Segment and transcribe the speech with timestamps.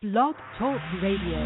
[0.00, 1.38] Blog Talk Radio.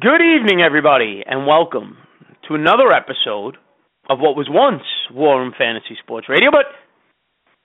[0.00, 1.98] Good evening, everybody, and welcome
[2.48, 3.58] to another episode
[4.08, 4.82] of what was once
[5.12, 6.50] War Room Fantasy Sports Radio.
[6.50, 6.64] But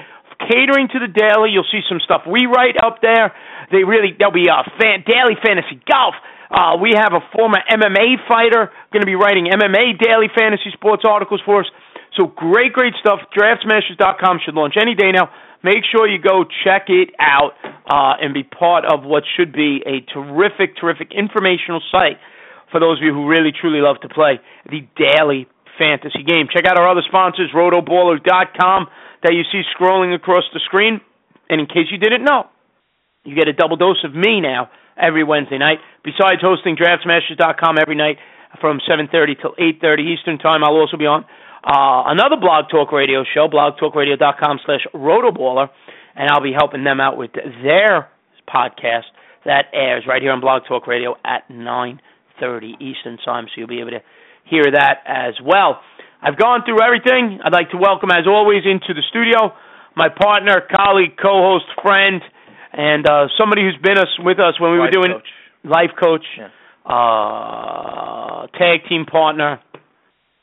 [0.51, 1.51] catering to the daily.
[1.51, 3.33] You'll see some stuff we write up there.
[3.71, 6.15] They really there'll be a fan, daily fantasy golf.
[6.51, 11.03] Uh, we have a former MMA fighter going to be writing MMA daily fantasy sports
[11.07, 11.69] articles for us.
[12.19, 13.21] So great, great stuff.
[13.35, 15.31] DraftSmashers.com should launch any day now.
[15.65, 17.57] Make sure you go check it out
[17.89, 22.21] uh, and be part of what should be a terrific, terrific informational site
[22.71, 24.39] for those of you who really, truly love to play
[24.69, 25.49] the daily
[25.79, 26.53] fantasy game.
[26.53, 28.89] Check out our other sponsors, rotoballer.com,
[29.23, 31.01] that you see scrolling across the screen.
[31.49, 32.45] And in case you didn't know,
[33.25, 34.69] you get a double dose of me now
[35.01, 35.79] every Wednesday night.
[36.05, 38.19] Besides hosting DraftSmashers.com every night
[38.61, 41.25] from 7.30 till 8.30 Eastern Time, I'll also be on
[41.65, 45.69] uh, another Blog Talk Radio show, blogtalkradio.com slash rotoballer,
[46.15, 48.09] and I'll be helping them out with their
[48.49, 49.05] podcast
[49.45, 53.81] that airs right here on Blog Talk Radio at 9.30 Eastern Time, so you'll be
[53.81, 54.03] able to
[54.45, 55.81] hear that as well.
[56.23, 57.41] I've gone through everything.
[57.45, 59.53] I'd like to welcome, as always, into the studio
[59.97, 62.21] my partner, colleague, co-host, friend,
[62.73, 65.29] and uh, somebody who's been us with us when we Life were doing coach.
[65.63, 66.49] life coach, Yeah.
[66.85, 69.61] uh, tag team partner.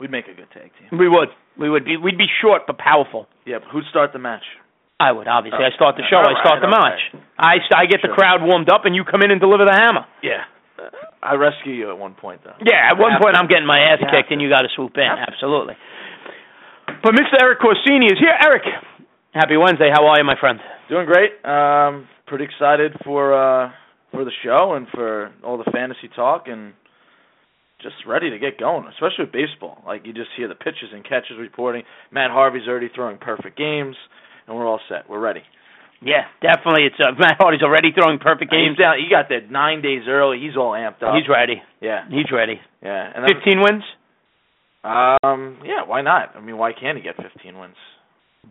[0.02, 0.98] We'd make a good tag team.
[0.98, 1.30] We would,
[1.62, 3.30] we would be, we'd be short but powerful.
[3.46, 4.42] Yeah, but who'd start the match?
[5.00, 5.62] I would obviously.
[5.62, 6.18] Oh, I start the show.
[6.18, 7.02] I start right, the match.
[7.38, 10.06] I I get the crowd warmed up, and you come in and deliver the hammer.
[10.22, 10.46] Yeah.
[11.22, 12.58] I rescue you at one point, though.
[12.66, 13.38] Yeah, at one point.
[13.38, 15.06] I'm getting my ass kicked, and you got to swoop in.
[15.06, 15.74] Absolutely.
[17.04, 17.38] But Mr.
[17.42, 18.34] Eric Corsini is here.
[18.42, 18.64] Eric,
[19.34, 19.90] happy Wednesday.
[19.94, 20.60] How are you, my friend?
[20.90, 21.34] Doing great.
[21.46, 23.72] Um, pretty excited for uh
[24.12, 26.74] for the show and for all the fantasy talk and
[27.82, 29.82] just ready to get going, especially with baseball.
[29.86, 31.84] Like you just hear the pitches and catches reporting.
[32.12, 33.96] Matt Harvey's already throwing perfect games,
[34.48, 35.10] and we're all set.
[35.10, 35.42] We're ready.
[36.04, 36.86] Yeah, definitely.
[36.90, 38.78] It's uh, Matt Hardy's already throwing perfect He's games.
[38.78, 38.96] down.
[38.98, 40.40] He got that nine days early.
[40.40, 41.14] He's all amped up.
[41.14, 41.62] He's ready.
[41.80, 42.60] yeah, He's ready.
[42.82, 43.12] yeah.
[43.14, 43.84] And then, Fifteen wins,
[44.84, 45.84] Um, yeah.
[45.86, 46.36] Why not?
[46.36, 47.76] I mean, why can't he get 15 wins?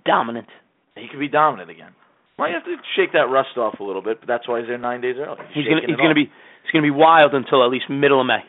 [0.07, 0.47] dominant.
[0.95, 1.91] He could be dominant again.
[2.39, 4.79] You have to shake that rust off a little bit, but that's why he's there
[4.79, 5.37] nine days early.
[5.53, 6.15] He's gonna he's gonna off.
[6.15, 6.25] be
[6.63, 8.41] he's gonna be wild until at least middle of May.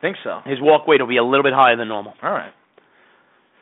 [0.00, 0.40] Think so.
[0.44, 2.14] His walk weight will be a little bit higher than normal.
[2.22, 2.52] All right.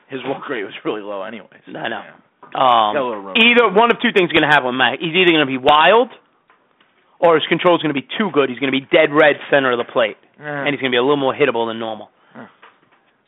[0.08, 1.62] His walk rate was really low, anyways.
[1.68, 2.02] I know.
[2.04, 2.20] Yeah.
[2.54, 3.36] Um, Got a little room.
[3.40, 5.00] either one of two things is going to happen with Matt.
[5.00, 6.10] He's either going to be wild,
[7.18, 8.50] or his control is going to be too good.
[8.50, 11.00] He's going to be dead red center of the plate, and he's going to be
[11.00, 12.10] a little more hittable than normal.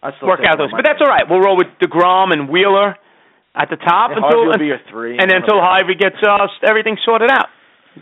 [0.03, 1.25] I still Work out those, but that's all right.
[1.29, 2.95] We'll roll with Degrom and Wheeler
[3.57, 6.21] at the top Yeah, until Harvey will be your three, and then until Harvey gets
[6.23, 7.49] uh, everything sorted out.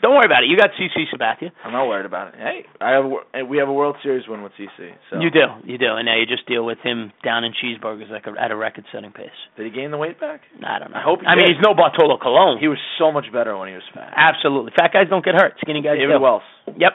[0.02, 0.48] Don't worry about it.
[0.50, 1.50] You got CC Sabathia.
[1.64, 2.34] I'm not worried about it.
[2.36, 3.04] Hey, I have
[3.48, 4.90] we have a World Series win with CC.
[5.10, 8.10] So You do, you do, and now you just deal with him down in cheeseburgers
[8.10, 9.30] like a, at a record-setting pace.
[9.56, 10.40] Did he gain the weight back?
[10.66, 10.98] I don't know.
[10.98, 12.58] I hope he I mean, he's no Bartolo Colon.
[12.58, 14.12] He was so much better when he was fat.
[14.16, 15.54] Absolutely, fat guys don't get hurt.
[15.62, 16.20] Skinny guys David do.
[16.20, 16.42] Wells,
[16.76, 16.92] Yep,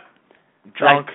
[0.76, 1.08] drunk,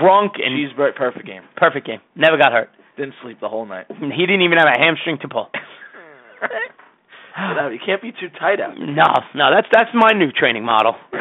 [0.00, 1.42] drunk and cheeseburger, perfect game.
[1.56, 2.00] perfect game.
[2.16, 2.70] Never got hurt.
[2.96, 3.86] Didn't sleep the whole night.
[3.88, 5.48] He didn't even have a hamstring to pull.
[7.72, 8.78] you can't be too tight out.
[8.78, 10.94] No, no, that's that's my new training model.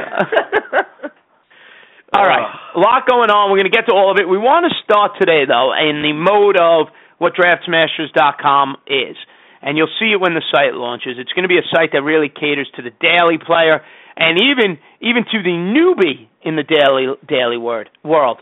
[2.14, 3.52] all right, a lot going on.
[3.52, 4.28] We're going to get to all of it.
[4.28, 6.88] We want to start today, though, in the mode of
[7.20, 9.18] what DraftSmashers.com is,
[9.62, 11.18] and you'll see it when the site launches.
[11.18, 13.82] It's going to be a site that really caters to the daily player
[14.20, 18.42] and even even to the newbie in the daily daily word world.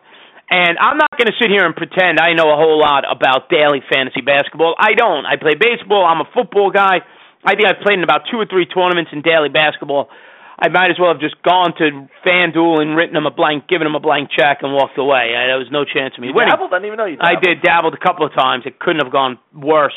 [0.49, 3.49] And I'm not going to sit here and pretend I know a whole lot about
[3.51, 4.75] daily fantasy basketball.
[4.79, 5.25] I don't.
[5.25, 6.07] I play baseball.
[6.07, 7.03] I'm a football guy.
[7.47, 10.09] I think I've played in about two or three tournaments in daily basketball.
[10.59, 13.85] I might as well have just gone to FanDuel and written them a blank, given
[13.85, 15.31] them a blank check, and walked away.
[15.37, 16.49] I, there was no chance of me You winning.
[16.49, 16.73] dabbled?
[16.73, 17.43] I didn't even know you I dabbled.
[17.45, 18.65] did dabbled a couple of times.
[18.65, 19.93] It couldn't have gone worse.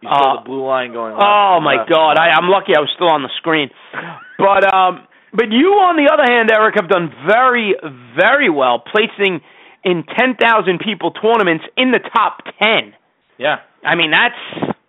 [0.00, 1.90] You saw Uh, the blue line going Oh my left.
[1.90, 2.18] God!
[2.20, 3.70] I, I'm lucky I was still on the screen.
[4.38, 7.74] But um, but you, on the other hand, Eric, have done very
[8.14, 9.40] very well, placing
[9.82, 12.94] in ten thousand people tournaments in the top ten.
[13.38, 13.56] Yeah.
[13.82, 14.38] I mean that's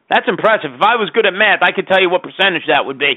[0.10, 0.74] that's impressive.
[0.74, 3.16] If I was good at math, I could tell you what percentage that would be.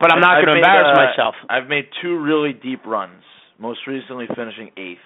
[0.00, 1.34] But I'm not going to embarrass uh, myself.
[1.48, 3.22] I've made two really deep runs.
[3.58, 4.98] Most recently, finishing eighth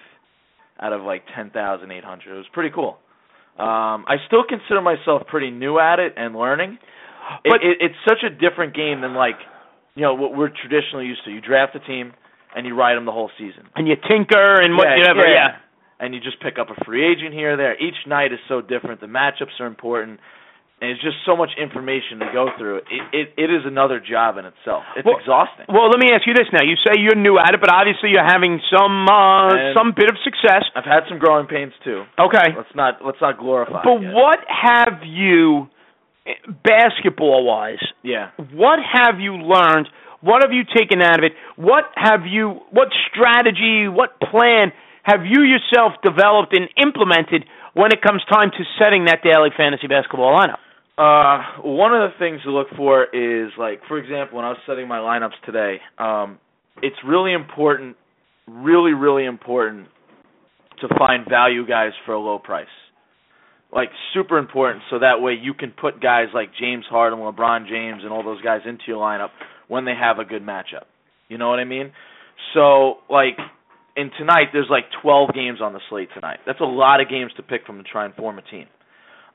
[0.81, 2.33] out of like ten thousand eight hundred.
[2.33, 2.97] It was pretty cool.
[3.59, 6.79] Um, I still consider myself pretty new at it and learning.
[7.43, 9.35] It, But- it, it's such a different game than like
[9.95, 11.31] you know what we're traditionally used to.
[11.31, 12.13] You draft a team
[12.55, 13.67] and you ride them the whole season.
[13.75, 15.27] And you tinker and Yeah, whatever.
[15.27, 15.33] yeah.
[15.33, 15.55] Yeah.
[15.99, 17.75] and you just pick up a free agent here or there.
[17.77, 19.01] Each night is so different.
[19.01, 20.19] The matchups are important,
[20.81, 22.77] and it's just so much information to go through.
[22.87, 24.83] It it, it is another job in itself.
[24.95, 25.65] It's Well- exhausting.
[25.67, 26.63] Well, let me ask you this now.
[26.63, 30.09] You say you're new at it, but obviously you're having some uh, And- some bit
[30.09, 30.63] of success.
[30.75, 32.05] I've had some growing pains too.
[32.17, 32.55] Okay.
[32.55, 33.81] Let's not let's not glorify.
[33.83, 35.67] But what have you,
[36.63, 38.29] basketball wise, Yeah.
[38.53, 39.89] what have you learned?
[40.21, 41.33] What have you taken out of it?
[41.55, 44.71] What have you, what strategy, what plan
[45.03, 49.87] have you yourself developed and implemented when it comes time to setting that daily fantasy
[49.87, 50.59] basketball lineup?
[50.99, 54.57] Uh, one of the things to look for is like, for example, when I was
[54.67, 56.39] setting my lineups today, um,
[56.81, 57.95] it's really important,
[58.49, 59.87] really, really important
[60.81, 62.67] to find value guys for a low price.
[63.73, 68.01] Like super important, so that way you can put guys like James Harden, LeBron James,
[68.03, 69.29] and all those guys into your lineup
[69.69, 70.83] when they have a good matchup.
[71.29, 71.93] You know what I mean?
[72.53, 73.37] So like,
[73.95, 76.39] in tonight, there's like 12 games on the slate tonight.
[76.45, 78.65] That's a lot of games to pick from to try and form a team.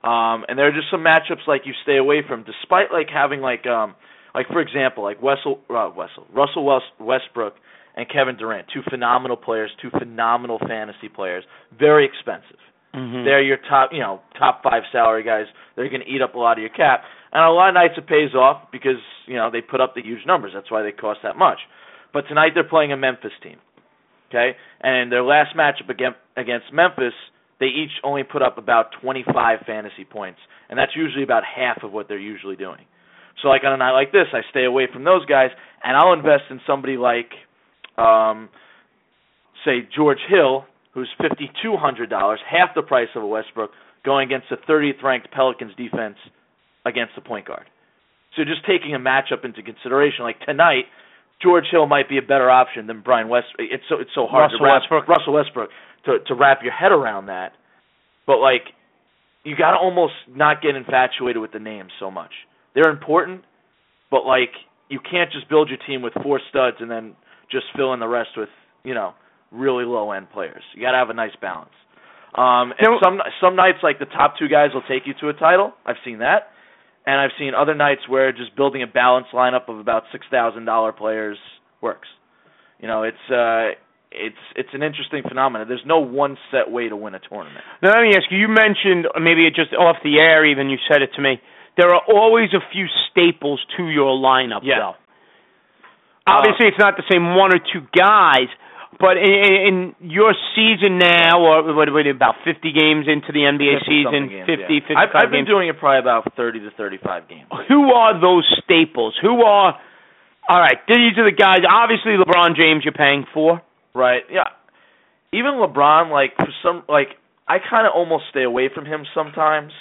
[0.04, 3.40] Um, and there are just some matchups like you stay away from, despite like having
[3.40, 3.94] like um,
[4.34, 7.54] like for example, like Wessel, uh, Wessel, Russell West, Westbrook
[7.96, 11.44] and Kevin Durant, two phenomenal players, two phenomenal fantasy players,
[11.78, 12.58] very expensive.
[12.94, 13.24] Mm-hmm.
[13.24, 15.46] They're your top, you know, top five salary guys.
[15.74, 17.02] They're going to eat up a lot of your cap,
[17.32, 20.02] and a lot of nights it pays off because you know they put up the
[20.02, 20.52] huge numbers.
[20.54, 21.58] That's why they cost that much.
[22.12, 23.56] But tonight they're playing a Memphis team,
[24.28, 27.14] okay, and their last matchup against against Memphis,
[27.60, 31.92] they each only put up about 25 fantasy points, and that's usually about half of
[31.92, 32.84] what they're usually doing.
[33.42, 35.50] So like on a night like this, I stay away from those guys,
[35.82, 37.30] and I'll invest in somebody like,
[37.96, 38.48] um,
[39.64, 43.70] say George Hill, who's fifty two hundred dollars, half the price of a Westbrook,
[44.04, 46.16] going against the 30th ranked Pelicans defense
[46.84, 47.64] against the point guard.
[48.36, 50.84] So just taking a matchup into consideration, like tonight,
[51.42, 53.46] George Hill might be a better option than Brian West.
[53.58, 55.08] It's so it's so hard Russell to wrap Westbrook.
[55.08, 55.70] Russell Westbrook
[56.06, 57.52] to to wrap your head around that.
[58.26, 58.62] But like,
[59.44, 62.32] you got to almost not get infatuated with the names so much.
[62.74, 63.42] They're important,
[64.10, 64.50] but like
[64.88, 67.14] you can't just build your team with four studs and then
[67.50, 68.48] just fill in the rest with
[68.84, 69.14] you know
[69.50, 70.62] really low end players.
[70.74, 71.70] You got to have a nice balance.
[72.34, 75.32] Um, and some some nights like the top two guys will take you to a
[75.32, 75.72] title.
[75.86, 76.50] I've seen that,
[77.06, 80.64] and I've seen other nights where just building a balanced lineup of about six thousand
[80.64, 81.38] dollar players
[81.80, 82.08] works.
[82.80, 83.78] You know, it's uh,
[84.14, 85.68] it's it's an interesting phenomenon.
[85.68, 87.64] There's no one set way to win a tournament.
[87.82, 88.38] Now let me ask you.
[88.38, 90.46] You mentioned or maybe it just off the air.
[90.46, 91.40] Even you said it to me.
[91.76, 94.78] There are always a few staples to your lineup, Yeah.
[94.78, 94.94] though.
[96.26, 98.48] Obviously, uh, it's not the same one or two guys,
[98.98, 103.82] but in, in your season now, or what, what about 50 games into the NBA
[103.82, 104.80] 50 season, games, 50, yeah.
[104.86, 105.48] 55 I've, I've been games.
[105.52, 107.50] doing it probably about thirty to thirty-five games.
[107.68, 109.18] Who are those staples?
[109.20, 109.76] Who are?
[110.48, 111.60] All right, these are the guys.
[111.68, 113.60] Obviously, LeBron James you're paying for.
[113.94, 114.22] Right.
[114.30, 114.48] Yeah.
[115.32, 117.08] Even LeBron, like for some, like
[117.48, 119.72] I kind of almost stay away from him sometimes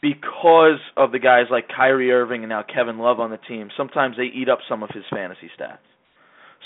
[0.00, 3.68] because of the guys like Kyrie Irving and now Kevin Love on the team.
[3.76, 5.78] Sometimes they eat up some of his fantasy stats.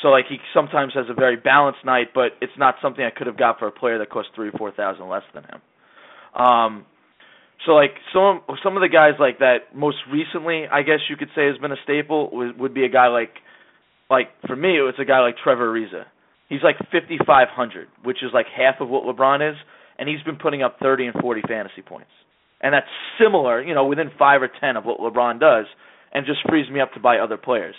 [0.00, 3.26] So like he sometimes has a very balanced night, but it's not something I could
[3.26, 6.42] have got for a player that cost three or four thousand less than him.
[6.42, 6.86] Um,
[7.66, 11.28] so like some some of the guys like that most recently, I guess you could
[11.34, 13.34] say has been a staple would, would be a guy like
[14.10, 16.04] like for me it was a guy like Trevor Ariza.
[16.52, 19.56] He's like 5500, which is like half of what LeBron is,
[19.98, 22.10] and he's been putting up 30 and 40 fantasy points.
[22.60, 22.86] and that's
[23.18, 25.64] similar, you know, within five or ten of what LeBron does,
[26.12, 27.74] and just frees me up to buy other players.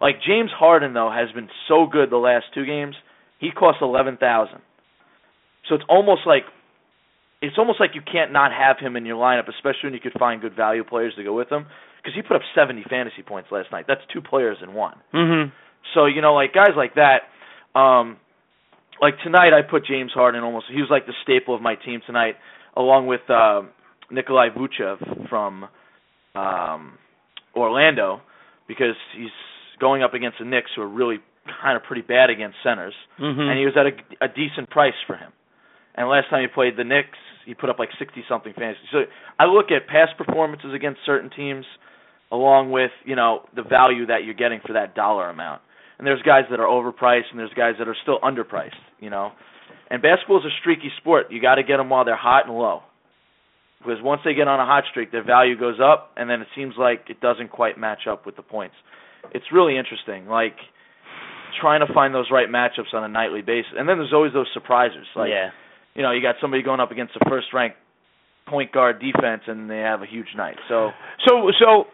[0.00, 2.94] Like James Harden though has been so good the last two games.
[3.40, 4.60] He costs eleven thousand,
[5.68, 6.44] so it's almost like
[7.40, 10.18] it's almost like you can't not have him in your lineup, especially when you could
[10.18, 11.66] find good value players to go with him.
[12.02, 13.86] Because he put up seventy fantasy points last night.
[13.88, 14.96] That's two players in one.
[15.14, 15.50] Mhm.
[15.94, 17.22] So you know, like guys like that.
[17.74, 18.16] Um,
[19.00, 20.66] like tonight, I put James Harden almost.
[20.72, 22.34] He was like the staple of my team tonight,
[22.76, 23.62] along with uh,
[24.10, 25.66] Nikolai Vucev from
[26.34, 26.98] um,
[27.54, 28.20] Orlando,
[28.66, 29.30] because he's
[29.80, 31.18] going up against the Knicks, who are really
[31.62, 33.40] kind of pretty bad against centers, Mhm.
[33.50, 35.32] and he was at a, a decent price for him.
[35.94, 38.80] And last time he played the Knicks, he put up like sixty something fantasy.
[38.92, 39.04] So
[39.38, 41.64] I look at past performances against certain teams,
[42.30, 45.62] along with you know the value that you're getting for that dollar amount.
[45.98, 48.78] And there's guys that are overpriced, and there's guys that are still underpriced.
[49.00, 49.32] You know,
[49.90, 51.26] and basketball is a streaky sport.
[51.30, 52.82] You got to get them while they're hot and low,
[53.80, 56.48] because once they get on a hot streak, their value goes up, and then it
[56.54, 58.76] seems like it doesn't quite match up with the points.
[59.34, 60.56] It's really interesting, like
[61.60, 63.72] trying to find those right matchups on a nightly basis.
[63.76, 65.50] And then there's always those surprises, like yeah.
[65.94, 67.76] you know, you got somebody going up against a first ranked
[68.46, 70.56] point guard defense and they have a huge night.
[70.68, 70.90] So
[71.26, 71.84] So so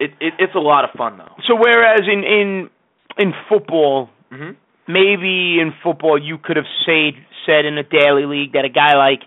[0.00, 1.34] it, it it's a lot of fun though.
[1.46, 2.70] so whereas in in
[3.18, 4.50] in football, hmm
[4.90, 7.12] maybe in football you could have said
[7.44, 9.20] said in a daily league that a guy like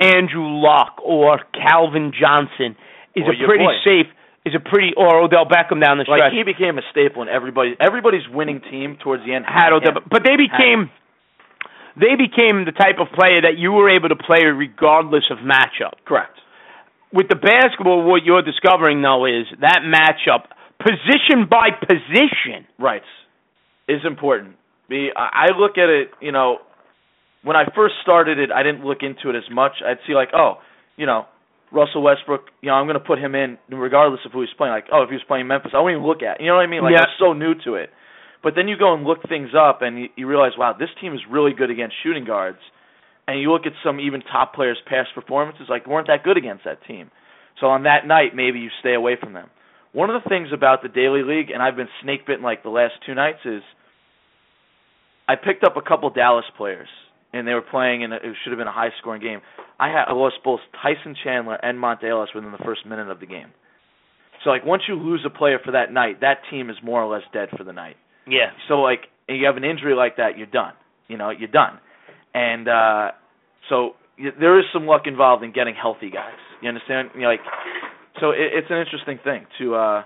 [0.00, 2.76] Andrew Luck or Calvin Johnson
[3.16, 3.74] is Or a pretty boy.
[3.82, 4.06] safe
[4.44, 6.20] is a pretty or Odell Beckham down the stretch.
[6.20, 9.44] Like he became a staple in everybody everybody's winning team towards the end.
[9.44, 10.88] had Odell, but they became
[11.98, 15.98] they became the type of player that you were able to play regardless of matchup.
[16.04, 16.38] correct.
[17.12, 20.44] With the basketball, what you're discovering though is that matchup,
[20.78, 22.66] position by position.
[22.78, 23.02] Right.
[23.88, 24.56] Is important.
[24.88, 26.58] The I I look at it, you know,
[27.42, 29.72] when I first started it, I didn't look into it as much.
[29.84, 30.54] I'd see like, oh,
[30.96, 31.26] you know,
[31.72, 34.72] Russell Westbrook, you know, I'm going to put him in regardless of who he's playing.
[34.72, 36.40] Like, oh, if he was playing Memphis, I wouldn't even look at.
[36.40, 36.42] it.
[36.42, 36.82] You know what I mean?
[36.82, 37.02] Like, Yeah.
[37.02, 37.90] I'm so new to it.
[38.42, 41.14] But then you go and look things up, and you, you realize, wow, this team
[41.14, 42.58] is really good against shooting guards.
[43.26, 46.64] And you look at some even top players' past performances, like weren't that good against
[46.64, 47.10] that team.
[47.60, 49.48] So on that night, maybe you stay away from them.
[49.96, 52.68] One of the things about the daily league, and I've been snake bitten like the
[52.68, 53.62] last two nights, is
[55.26, 56.88] I picked up a couple Dallas players,
[57.32, 59.40] and they were playing, and it should have been a high scoring game.
[59.80, 63.20] I had I lost both Tyson Chandler and Monta Ellis within the first minute of
[63.20, 63.48] the game.
[64.44, 67.10] So like once you lose a player for that night, that team is more or
[67.10, 67.96] less dead for the night.
[68.28, 68.50] Yeah.
[68.68, 70.74] So like and you have an injury like that, you're done.
[71.08, 71.80] You know, you're done.
[72.34, 73.10] And uh
[73.68, 76.36] so y- there is some luck involved in getting healthy guys.
[76.62, 77.10] You understand?
[77.14, 77.40] You know, like
[78.20, 80.02] so it, it's an interesting thing to uh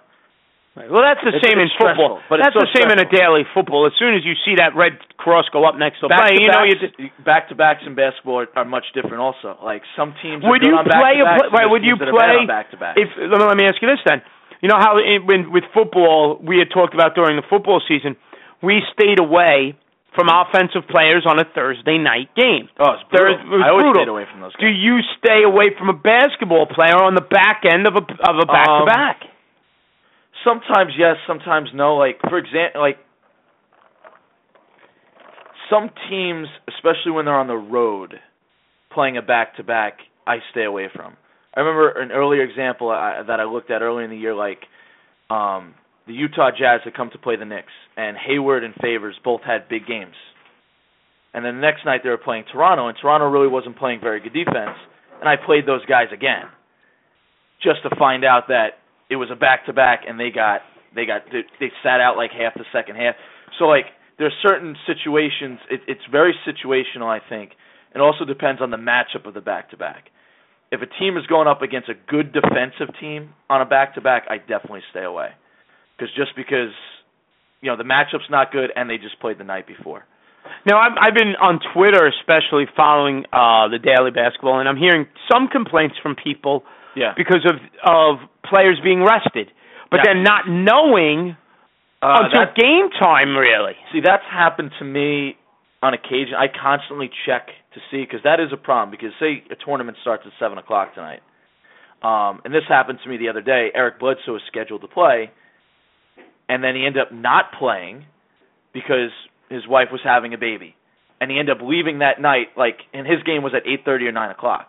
[0.76, 2.22] Well, that's the It's- same it's in football.
[2.22, 3.86] stressful, but it's that's so the same in a daily football.
[3.86, 6.42] As soon as you see that red cross go up next to back play, to
[6.42, 9.58] you know you back to backs in basketball are, are much different also.
[9.62, 11.66] Like some teams would you play a play, right?
[11.68, 12.94] Would you teams that are bad play back to back?
[12.96, 14.22] if let me, let me ask you this then?
[14.62, 18.14] You know how it, when with football we had talked about during the football season,
[18.62, 19.74] we stayed away
[20.14, 22.68] from offensive players on a Thursday night game.
[22.78, 23.38] Oh, it's brutal.
[23.38, 24.02] it was I always brutal.
[24.02, 27.62] stayed away from those Do you stay away from a basketball player on the back
[27.62, 29.18] end of a of a back to back?
[30.42, 31.96] Sometimes yes, sometimes no.
[31.96, 32.98] Like for example, like
[35.70, 38.14] some teams, especially when they're on the road,
[38.92, 41.16] playing a back to back, I stay away from.
[41.54, 44.62] I remember an earlier example I, that I looked at earlier in the year, like
[45.30, 45.74] um,
[46.10, 49.68] the Utah Jazz had come to play the Knicks, and Hayward and Favors both had
[49.68, 50.16] big games.
[51.32, 54.18] And then the next night they were playing Toronto, and Toronto really wasn't playing very
[54.18, 54.74] good defense.
[55.20, 56.50] And I played those guys again,
[57.62, 60.62] just to find out that it was a back to back, and they got
[60.96, 63.14] they got they, sat out like half the second half.
[63.60, 63.86] So like
[64.18, 65.60] there's certain situations.
[65.70, 67.52] It, it's very situational, I think.
[67.94, 70.10] It also depends on the matchup of the back to back.
[70.72, 74.00] If a team is going up against a good defensive team on a back to
[74.00, 75.30] back, I definitely stay away.
[76.00, 76.72] Because just because
[77.60, 80.04] you know the matchup's not good and they just played the night before.
[80.64, 85.06] Now I've I've been on Twitter especially following uh the daily basketball and I'm hearing
[85.30, 86.64] some complaints from people
[86.96, 87.12] Yeah.
[87.16, 88.16] because of of
[88.48, 89.50] players being rested.
[89.90, 90.14] But Yeah.
[90.14, 91.36] then not knowing
[92.02, 93.76] Uh, until that- game time really.
[93.92, 95.36] See, that's happened to me
[95.82, 96.34] on occasion.
[96.34, 98.90] I constantly check to see because that is a problem.
[98.90, 101.20] Because say a tournament starts at seven o'clock tonight,
[102.02, 103.70] um, and this happened to me the other day.
[103.74, 105.30] Eric Bledsoe was scheduled to play,
[106.50, 108.04] and then he ended up not playing
[108.74, 109.10] because
[109.48, 110.74] his wife was having a baby,
[111.20, 112.48] and he ended up leaving that night.
[112.56, 114.68] Like, and his game was at eight thirty or nine o'clock,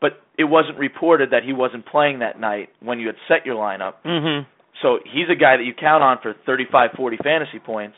[0.00, 3.54] but it wasn't reported that he wasn't playing that night when you had set your
[3.56, 3.94] lineup.
[4.04, 4.46] Mhm.
[4.82, 7.96] So he's a guy that you count on for 35, 40 fantasy points,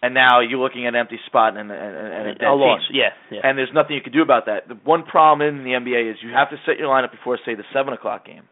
[0.00, 2.80] and now you're looking at an empty spot and, and, and a dead a loss.
[2.88, 2.96] team.
[3.02, 3.40] Yeah, yeah.
[3.44, 4.68] And there's nothing you can do about that.
[4.68, 7.54] The one problem in the NBA is you have to set your lineup before, say,
[7.56, 8.44] the seven o'clock game.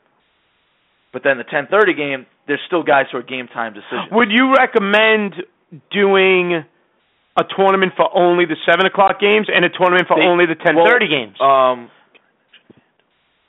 [1.13, 4.11] But then the 10:30 game, there's still guys who are game time decisions.
[4.13, 5.35] Would you recommend
[5.91, 6.65] doing
[7.39, 10.55] a tournament for only the seven o'clock games and a tournament for They- only the
[10.55, 11.41] 10:30 well, games?
[11.41, 11.91] Um,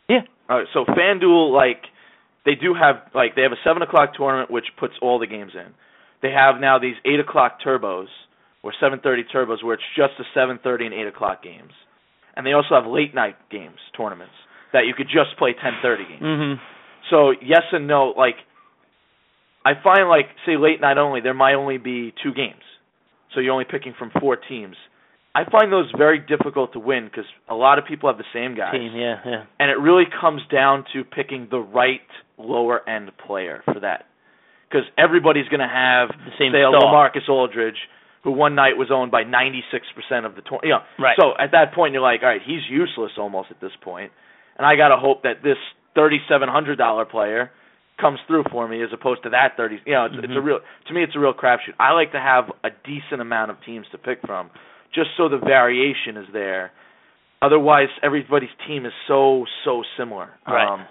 [0.09, 0.21] Yeah.
[0.49, 1.83] All right, so FanDuel, like,
[2.45, 5.51] they do have like they have a seven o'clock tournament which puts all the games
[5.53, 5.73] in.
[6.21, 8.07] They have now these eight o'clock turbos
[8.63, 11.73] or seven thirty turbos where it's just the seven thirty and eight o'clock games,
[12.37, 14.33] and they also have late night games tournaments
[14.71, 16.21] that you could just play ten thirty games.
[16.23, 16.63] mm-hmm.
[17.09, 18.13] So yes and no.
[18.17, 18.35] Like,
[19.65, 22.63] I find like say late night only, there might only be two games,
[23.33, 24.75] so you're only picking from four teams.
[25.35, 28.55] I find those very difficult to win because a lot of people have the same
[28.55, 29.43] guys, Team, yeah, yeah.
[29.59, 32.01] and it really comes down to picking the right
[32.39, 34.05] lower end player for that.
[34.67, 36.89] Because everybody's going to have The same say a star.
[36.91, 37.77] LaMarcus Aldridge,
[38.23, 40.41] who one night was owned by 96% of the.
[40.63, 41.15] You know, Right.
[41.19, 44.11] So at that point, you're like, all right, he's useless almost at this point,
[44.57, 45.57] and I got to hope that this
[45.97, 47.51] $3,700 player
[47.99, 49.79] comes through for me as opposed to that 30.
[49.85, 50.43] You know, it's, it's a Mhm.
[50.45, 51.73] real to me, it's a real crapshoot.
[51.79, 54.51] I like to have a decent amount of teams to pick from,
[54.93, 56.71] just so the variation is there.
[57.41, 60.29] Otherwise, everybody's team is so so similar.
[60.47, 60.67] Right.
[60.67, 60.85] Um,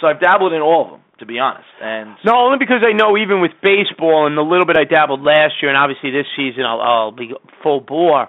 [0.00, 1.68] so I've dabbled in all of them, to be honest.
[1.80, 5.22] And No, only because I know even with baseball and the little bit I dabbled
[5.22, 7.32] last year, and obviously this season I'll, I'll be
[7.62, 8.28] full bore.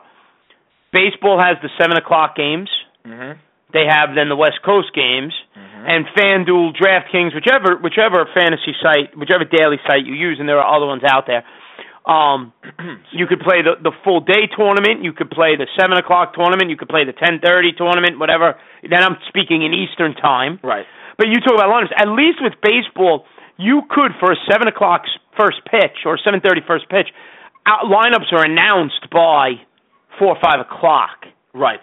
[0.93, 2.69] Baseball has the seven o'clock games.
[3.05, 3.38] Mhm.
[3.75, 5.84] They have then the West Coast games, Mhm.
[5.91, 10.70] and FanDuel, DraftKings, whichever whichever fantasy site, whichever daily site you use, and there are
[10.75, 11.44] other ones out there.
[12.05, 12.53] Um,
[13.12, 15.03] you could play the the full day tournament.
[15.03, 16.70] You could play the seven o'clock tournament.
[16.70, 18.17] You could play the ten thirty tournament.
[18.20, 18.55] Whatever.
[18.84, 20.60] Then I'm speaking in Eastern time.
[20.63, 20.86] right.
[21.17, 21.94] But you talk about lineups.
[21.98, 23.25] At least with baseball,
[23.58, 25.03] you could for a seven o'clock
[25.39, 27.10] first pitch or seven thirty first pitch.
[27.65, 29.60] Out, lineups are announced by
[30.20, 31.25] four or five o'clock.
[31.53, 31.79] Right.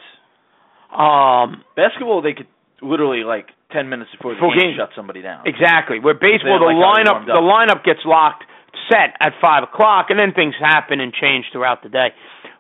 [0.93, 2.49] Um, Basketball, they could
[2.83, 4.75] literally like ten minutes before the game, game.
[4.77, 5.49] shut somebody down.
[5.49, 5.99] exactly.
[5.99, 8.45] Where baseball, the like lineup the lineup gets locked
[8.93, 12.13] set at five o'clock, and then things happen and change throughout the day.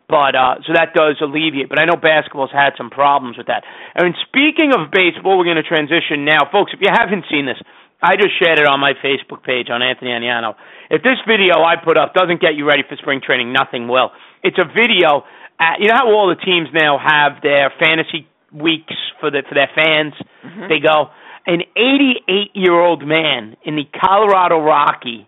[0.08, 1.68] But uh, so that does alleviate.
[1.68, 3.64] But I know basketball's had some problems with that.
[3.96, 6.72] I And speaking of baseball, we're going to transition now, folks.
[6.76, 7.56] If you haven't seen this,
[8.02, 10.58] I just shared it on my Facebook page on Anthony Aniano.
[10.90, 14.10] If this video I put up doesn't get you ready for spring training, nothing will.
[14.42, 15.24] It's a video.
[15.60, 19.54] At, you know how all the teams now have their fantasy weeks for the for
[19.54, 20.14] their fans.
[20.44, 20.68] Mhm.
[20.68, 21.10] They go.
[21.46, 25.26] An 88 year old man in the Colorado Rocky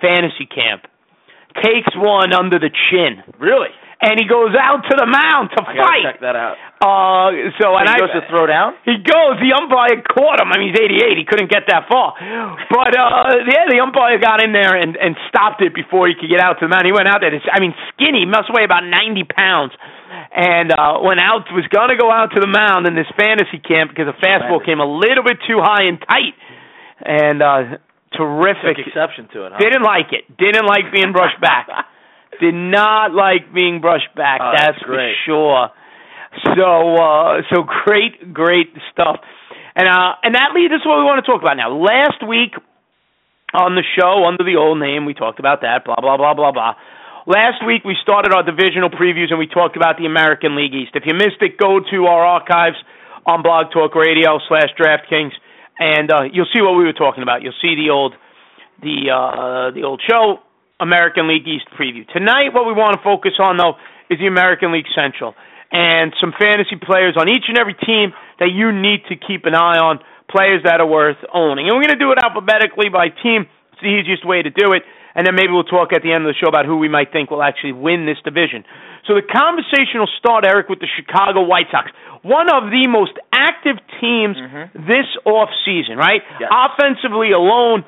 [0.00, 0.86] fantasy camp
[1.62, 3.70] takes one under the chin, really?
[4.02, 6.02] and he goes out to the mound to I fight.
[6.02, 6.58] check that out.
[6.76, 8.76] Uh, so and he I goes to throw down.
[8.84, 9.40] he goes.
[9.40, 10.52] The umpire caught him.
[10.52, 11.16] I mean, he's 88.
[11.16, 12.12] He couldn't get that far.
[12.68, 16.28] But uh yeah, the umpire got in there and and stopped it before he could
[16.28, 16.84] get out to the mound.
[16.84, 17.32] He went out there.
[17.32, 19.72] I mean, skinny, must weigh about 90 pounds,
[20.36, 21.48] and uh went out.
[21.48, 24.76] Was gonna go out to the mound in this fantasy camp because the fastball came
[24.76, 26.36] a little bit too high and tight,
[27.00, 27.80] and uh
[28.12, 28.76] terrific.
[28.76, 29.64] Took exception to it, huh?
[29.64, 30.28] Didn't like it.
[30.36, 31.72] Didn't like being brushed back.
[32.36, 34.44] Did not like being brushed back.
[34.44, 35.72] Oh, that's that's for sure.
[36.44, 39.20] So uh so great, great stuff.
[39.74, 41.72] And uh and that leads us to what we want to talk about now.
[41.72, 42.52] Last week
[43.54, 46.52] on the show under the old name, we talked about that, blah blah blah blah
[46.52, 46.74] blah.
[47.26, 50.92] Last week we started our divisional previews and we talked about the American League East.
[50.94, 52.76] If you missed it, go to our archives
[53.26, 55.34] on Blog Talk Radio slash DraftKings,
[55.78, 57.42] and uh, you'll see what we were talking about.
[57.42, 58.14] You'll see the old
[58.80, 60.38] the uh, the old show
[60.78, 62.06] American League East preview.
[62.08, 63.74] Tonight, what we want to focus on though
[64.08, 65.34] is the American League Central
[65.76, 69.52] and some fantasy players on each and every team that you need to keep an
[69.54, 70.00] eye on,
[70.32, 71.68] players that are worth owning.
[71.68, 73.44] And we're going to do it alphabetically by team.
[73.76, 74.82] It's the easiest way to do it.
[75.14, 77.12] And then maybe we'll talk at the end of the show about who we might
[77.12, 78.64] think will actually win this division.
[79.06, 81.92] So the conversation will start, Eric, with the Chicago White Sox.
[82.22, 84.72] One of the most active teams Mhm.
[84.74, 86.22] this off season, right?
[86.40, 86.50] Yes.
[86.52, 87.84] Offensively alone,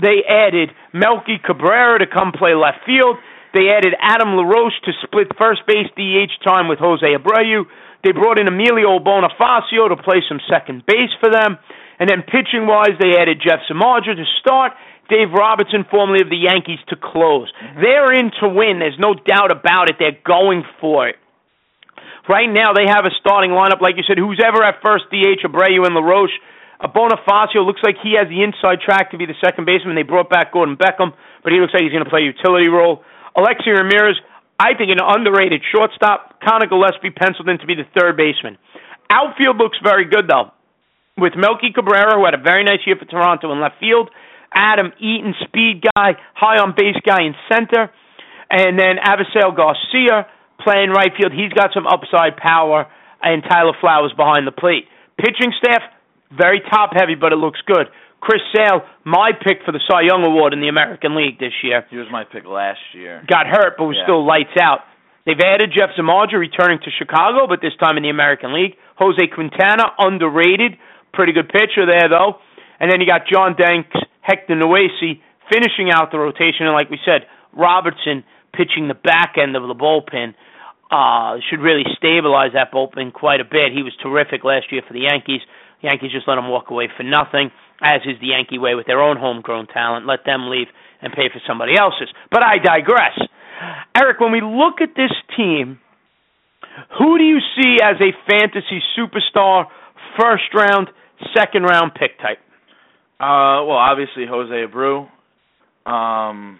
[0.00, 3.18] they added Melky Cabrera to come play left field.
[3.54, 7.64] They added Adam LaRoche to split first base DH time with Jose Abreu.
[8.02, 11.56] They brought in Emilio Bonifacio to play some second base for them.
[11.98, 14.72] And then pitching wise, they added Jeff Samardzija to start,
[15.08, 17.46] Dave Robertson, formerly of the Yankees, to close.
[17.80, 18.82] They're in to win.
[18.82, 19.96] There's no doubt about it.
[19.98, 21.16] They're going for it.
[22.28, 25.44] Right now, they have a starting lineup, like you said, who's ever at first DH,
[25.44, 26.34] Abreu and LaRoche.
[26.80, 29.94] Uh, Bonifacio looks like he has the inside track to be the second baseman.
[29.94, 31.12] They brought back Gordon Beckham,
[31.44, 33.04] but he looks like he's going to play utility role.
[33.36, 34.16] Alexei Ramirez,
[34.58, 36.40] I think an underrated shortstop.
[36.40, 38.56] Conor Gillaspie penciled in to be the third baseman.
[39.10, 40.50] Outfield looks very good, though,
[41.18, 44.10] with Melky Cabrera, who had a very nice year for Toronto in left field.
[44.54, 47.90] Adam Eaton, speed guy, high on base guy in center.
[48.50, 50.26] And then Avisail Garcia
[50.62, 51.32] playing right field.
[51.32, 52.86] He's got some upside power,
[53.20, 54.86] and Tyler Flowers behind the plate.
[55.18, 55.82] Pitching staff,
[56.30, 57.86] very top heavy, but it looks good.
[58.24, 61.84] Chris Sale, my pick for the Cy Young Award in the American League this year.
[61.90, 63.22] He was my pick last year.
[63.28, 64.04] Got hurt, but was Yeah.
[64.04, 64.80] still lights out.
[65.26, 68.76] They've added Jeff Samardzija returning to Chicago, but this time in the American League.
[68.96, 70.76] Jose Quintana, underrated.
[71.12, 72.40] Pretty good pitcher there, though.
[72.80, 75.20] And then you got John Danks, Hector Noesi
[75.52, 76.66] finishing out the rotation.
[76.66, 80.34] And like we said, Robertson pitching the back end of the bullpen
[80.90, 83.72] uh, should really stabilize that bullpen quite a bit.
[83.72, 85.40] He was terrific last year for the Yankees.
[85.84, 89.02] Yankees just let him walk away for nothing, as is the Yankee way with their
[89.02, 90.06] own homegrown talent.
[90.06, 90.68] Let them leave
[91.02, 92.08] and pay for somebody else's.
[92.30, 93.20] But I digress.
[93.94, 95.78] Eric, when we look at this team,
[96.98, 99.66] who do you see as a fantasy superstar,
[100.18, 100.88] first round,
[101.36, 102.38] second round pick type?
[103.20, 105.08] Uh, well, obviously Jose Abreu.
[105.86, 106.58] Um,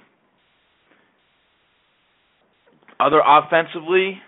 [3.01, 4.21] other offensively,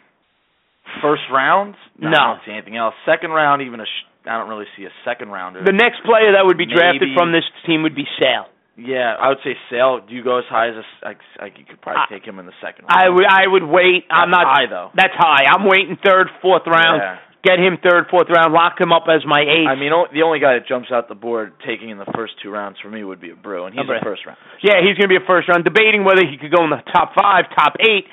[1.02, 1.74] first round.
[1.98, 2.08] No.
[2.08, 2.94] I don't see anything else.
[3.04, 3.84] Second round, even a.
[3.84, 5.62] Sh- I don't really see a second rounder.
[5.64, 8.46] The next player that would be drafted from this team would be Sale.
[8.76, 10.00] yeah, I would say Sale.
[10.08, 10.84] Do you go as high as a?
[11.06, 13.14] Like, like you could probably I- take him in the second I round.
[13.16, 14.04] would I would wait.
[14.10, 14.90] I'm not high though.
[14.94, 15.46] That's high.
[15.48, 17.00] I'm waiting third, fourth round.
[17.00, 17.18] Yeah.
[17.46, 18.50] Get him third, fourth round.
[18.52, 19.70] Lock him up as my eighth.
[19.70, 22.50] I mean, the only guy that jumps out the board taking in the first two
[22.50, 24.02] rounds for me would be Abreu, and he's Abreu.
[24.02, 24.36] a first round.
[24.66, 25.62] yeah, he's going to be a first round.
[25.62, 28.10] Debating whether he could go in the top five, top eight,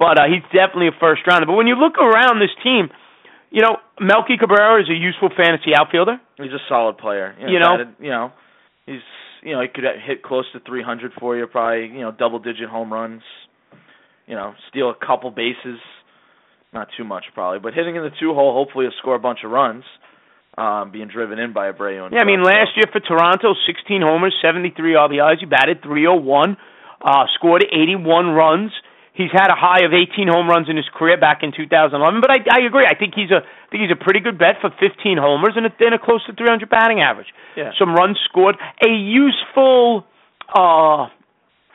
[0.00, 1.44] but uh, he's definitely a first rounder.
[1.44, 2.88] But when you look around this team,
[3.50, 6.20] you know Melky Cabrera is a useful fantasy outfielder.
[6.38, 7.34] He's a solid player.
[7.38, 7.76] You know?
[7.76, 8.32] batted- you know,
[8.86, 9.02] he's
[9.42, 12.68] you know he could hit close to 300 for you, probably you know double digit
[12.68, 13.22] home runs.
[14.26, 15.80] You know, steal a couple bases,
[16.72, 19.40] not too much probably, but hitting in the two hole, hopefully he'll score a bunch
[19.44, 19.84] of runs.
[20.58, 22.04] Um, being driven in by Abreu.
[22.04, 25.38] And Yeah, I mean last year for Toronto, 16 homers, 73 RBIs.
[25.38, 26.56] He batted 301,
[27.00, 28.72] uh, scored 81 runs.
[29.12, 32.20] He's had a high of 18 home runs in his career back in 2011.
[32.22, 32.86] But I, I agree.
[32.86, 35.66] I think he's a I think he's a pretty good bet for 15 homers and
[35.66, 37.28] a, and a close to 300 batting average.
[37.56, 37.70] Yeah.
[37.78, 38.56] Some runs scored.
[38.82, 40.06] A useful
[40.48, 41.10] uh,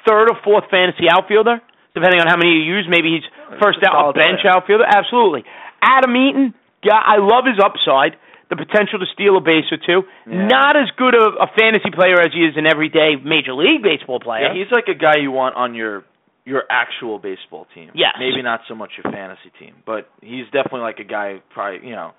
[0.07, 1.61] third or fourth fantasy outfielder,
[1.93, 2.87] depending on how many you use.
[2.89, 3.27] Maybe he's
[3.61, 4.55] first out a bench player.
[4.55, 4.85] outfielder.
[4.87, 5.43] Absolutely.
[5.81, 8.17] Adam Eaton, yeah, I love his upside,
[8.49, 10.07] the potential to steal a base or two.
[10.27, 10.47] Yeah.
[10.47, 14.19] Not as good a, a fantasy player as he is an everyday major league baseball
[14.19, 14.51] player.
[14.51, 16.03] Yeah, he's like a guy you want on your
[16.45, 17.91] your actual baseball team.
[17.95, 18.13] Yes.
[18.19, 21.95] Maybe not so much your fantasy team, but he's definitely like a guy probably you
[21.95, 22.11] know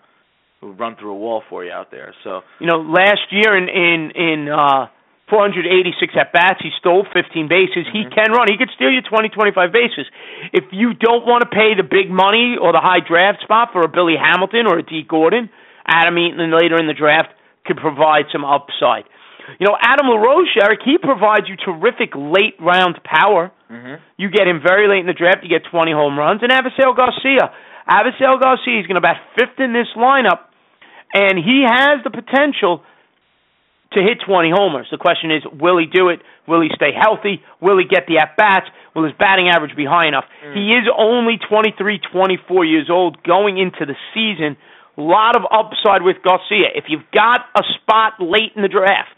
[0.61, 2.15] who would run through a wall for you out there.
[2.25, 4.87] So you know, last year in in in uh
[5.31, 7.87] 486 at bats, he stole 15 bases.
[7.93, 8.15] He Mhm.
[8.15, 8.47] can run.
[8.49, 10.07] He could steal you 20, 25 bases.
[10.53, 13.81] If you don't want to pay the big money or the high draft spot for
[13.83, 15.51] a Billy Hamilton or a Dee Gordon,
[15.85, 17.31] Adam Eaton later in the draft
[17.65, 19.05] could provide some upside.
[19.59, 23.51] You know, Adam LaRoche, Eric, he provides you terrific late round power.
[23.71, 23.99] Mhm.
[24.17, 26.43] You get him very late in the draft, you get 20 home runs.
[26.43, 27.53] And Avisail Garcia.
[27.89, 30.51] Avisail Garcia is going to bat fifth in this lineup,
[31.15, 32.83] and he has the potential
[33.93, 34.89] to hit 20 homers.
[34.91, 36.21] The question is, will he do it?
[36.47, 37.41] Will he stay healthy?
[37.61, 38.67] Will he get the at-bats?
[38.95, 40.25] Will his batting average be high enough?
[40.45, 40.55] Mm.
[40.55, 44.57] He is only 23, 24 years old going into the season.
[44.99, 46.75] A lot of upside with Garcia.
[46.75, 49.16] If you've got a spot late in the draft,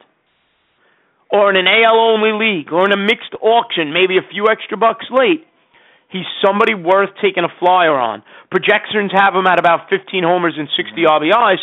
[1.31, 4.77] or in an AL only league, or in a mixed auction, maybe a few extra
[4.77, 5.45] bucks late,
[6.09, 8.23] he's somebody worth taking a flyer on.
[8.51, 11.59] Projections have him at about 15 homers and 60 RBIs.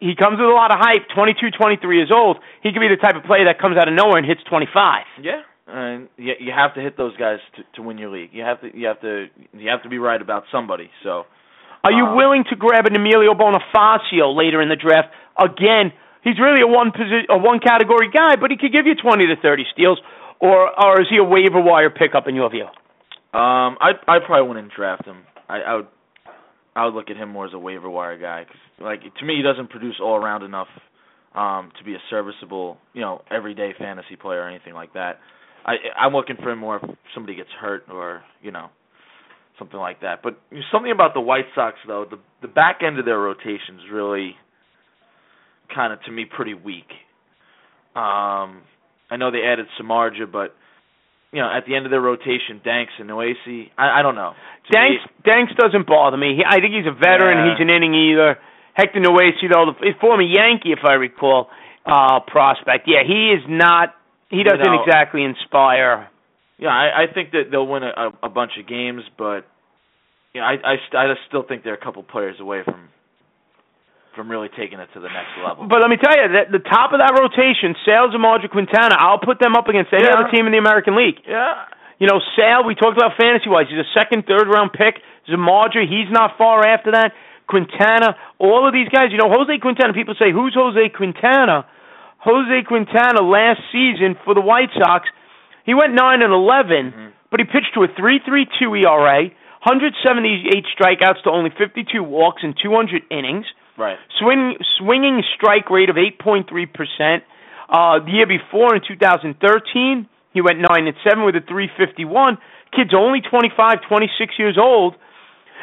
[0.00, 2.38] He comes with a lot of hype, 22, 23 years old.
[2.62, 5.04] He could be the type of player that comes out of nowhere and hits 25.
[5.22, 8.30] Yeah, and you, you have to hit those guys to, to win your league.
[8.32, 10.90] You have to you have to you have to be right about somebody.
[11.04, 11.24] So
[11.84, 15.08] Are you Um, willing to grab an Emilio Bonifacio later in the draft?
[15.38, 18.94] Again, he's really a one posi- a one category guy, but he could give you
[18.94, 20.00] 20 to 30 steals.
[20.40, 22.66] Or or is he a waiver wire pickup in your view?
[23.34, 25.22] um, I I probably wouldn't draft him.
[25.48, 25.86] I, I would
[26.74, 28.44] I would look at him more as a waiver wire guy.
[28.44, 30.68] Cause, like to me, he doesn't produce all around enough
[31.34, 35.18] um, to be a serviceable you know everyday fantasy player or anything like that.
[35.64, 38.68] I I'm looking for him more if somebody gets hurt or you know
[39.58, 40.22] something like that.
[40.22, 40.38] But
[40.72, 44.36] something about the White Sox though, the the back end of their rotation is really
[45.74, 46.88] kind of to me pretty weak.
[47.94, 48.62] Um,
[49.10, 50.54] I know they added Samardzija, but
[51.32, 54.32] you know at the end of their rotation, Danks and Noesi, I, I don't know.
[54.68, 56.36] To Danks me- Danks doesn't bother me.
[56.36, 57.38] He, I think he's a veteran.
[57.38, 57.52] Yeah.
[57.52, 58.38] He's an inning eater.
[58.74, 61.50] Hector Noesi, though, the former Yankee, if I recall,
[61.84, 62.88] uh, prospect.
[62.88, 63.94] Yeah, he is not.
[64.30, 66.08] He doesn't know- exactly inspire.
[66.58, 69.44] yeah, I, I think that they'll win a, a, a bunch of games, but
[70.32, 72.88] you know, I I, st- I just still think they're a couple players away from
[74.14, 75.66] from really taking it to the next level.
[75.66, 79.18] But let me tell you, that the top of that rotation, Sale Samardzija Quintana, I'll
[79.18, 80.14] put them up against any Yeah.
[80.14, 81.20] other team in the American League.
[81.26, 81.64] yeah,
[81.98, 83.68] You know, Sale, we talked about fantasy wise.
[83.68, 85.00] He's a second, third round pick.
[85.28, 87.12] Samardzija, he's not far after that.
[87.46, 89.12] Quintana, all of these guys.
[89.12, 89.92] You know, Jose Quintana.
[89.92, 91.64] People say, "Who's Jose Quintana?"
[92.18, 95.08] Jose Quintana last season for the White Sox,
[95.64, 97.12] he went nine and 11 Mhm.
[97.30, 99.30] but he pitched to a 3.32 ERA,
[99.62, 103.46] 178 strikeouts to only 52 walks in 200 innings.
[103.76, 103.98] Right.
[104.20, 107.22] Swing, swinging strike rate of 8.3%.
[107.68, 112.38] Uh, the year before, in 2013, he went 9 and 7 with a 351.
[112.76, 114.96] Kid's only 25, 26 years old,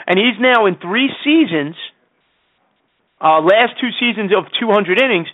[0.08, 1.76] and he's now in three seasons,
[3.22, 5.28] uh, last two seasons of 200 innings.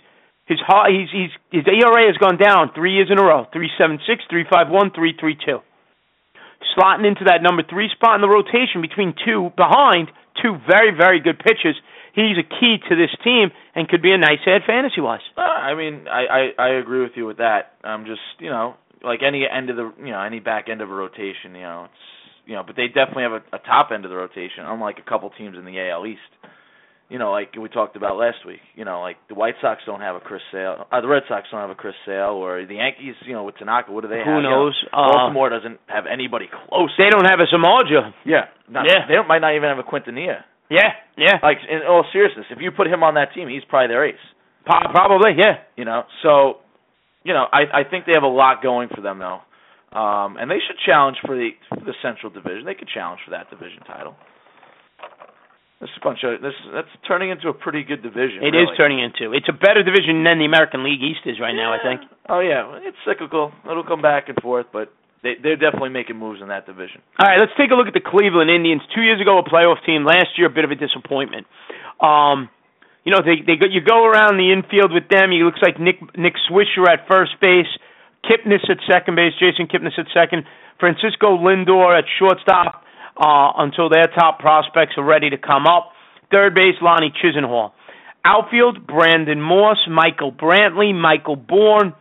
[0.46, 4.24] His high, he's, he's, his ERA has gone down three years in a row 376,
[4.30, 5.60] 351, 332.
[6.76, 10.08] Slotting into that number three spot in the rotation between two, behind
[10.40, 11.76] two very, very good pitchers
[12.16, 15.20] he's a key to this team and could be a nice add fantasy wise.
[15.36, 17.76] Uh, I mean, I, I I agree with you with that.
[17.84, 18.74] I'm just you know
[19.04, 21.84] like any end of the you know any back end of a rotation, you know
[21.84, 22.02] it's
[22.46, 25.08] you know, but they definitely have a, a top end of the rotation, unlike a
[25.08, 26.20] couple teams in the AL East.
[27.08, 28.60] You know, like we talked about last week.
[28.74, 31.46] You know, like the White Sox don't have a Chris Sale, uh, the Red Sox
[31.52, 33.14] don't have a Chris Sale, or the Yankees.
[33.26, 34.42] You know, with Tanaka, what do they Who have?
[34.42, 34.74] Who knows?
[34.82, 36.90] You know, Uh, Baltimore doesn't have anybody close.
[36.98, 38.14] They don't have a Samardzija.
[38.24, 39.06] yeah, not, Yeah.
[39.06, 40.42] They don't, might not even have a Quintanilla.
[40.70, 41.38] Yeah, yeah.
[41.42, 44.26] Like in all seriousness, if you put him on that team, he's probably their ace.
[44.66, 45.62] Po- probably, yeah.
[45.76, 46.58] You know, so
[47.24, 49.40] you know, I I think they have a lot going for them though,
[49.96, 52.64] um, and they should challenge for the for the Central Division.
[52.64, 54.16] They could challenge for that division title.
[55.80, 56.54] This is a bunch of this.
[56.72, 58.40] That's turning into a pretty good division.
[58.40, 58.76] It is really.
[58.80, 59.36] turning into.
[59.36, 62.00] It's a better division than the American League East is right now, I think.
[62.30, 63.52] Oh yeah, it's cyclical.
[63.68, 64.88] It'll come back and forth, but
[65.22, 67.02] they they're definitely making moves in that division.
[67.18, 68.82] All right, let's take a look at the Cleveland Indians.
[68.94, 70.04] Two years ago, a playoff team.
[70.04, 71.46] Last year, a bit of a disappointment.
[72.00, 72.48] Um,
[73.04, 75.30] you know, they they go, you go around the infield with them.
[75.30, 77.70] He looks like Nick Nick Swisher at first base,
[78.26, 80.44] Kipnis at second base, Jason Kipnis at second,
[80.78, 82.82] Francisco Lindor at shortstop
[83.16, 85.92] uh, until their top prospects are ready to come up.
[86.30, 87.72] Third base, Lonnie Chisenhall.
[88.24, 91.94] Outfield, Brandon Moss, Michael Brantley, Michael Bourn,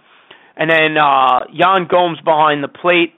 [0.57, 3.13] and then uh, Yan Gomes behind the plate.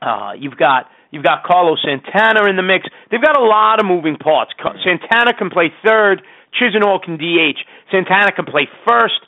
[0.00, 2.86] Uh, you've got you've got Carlos Santana in the mix.
[3.10, 4.52] They've got a lot of moving parts.
[4.84, 6.22] Santana can play third.
[6.60, 7.58] Chisenhall can DH.
[7.90, 9.20] Santana can play first.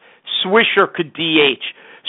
[0.44, 1.62] Swisher could DH.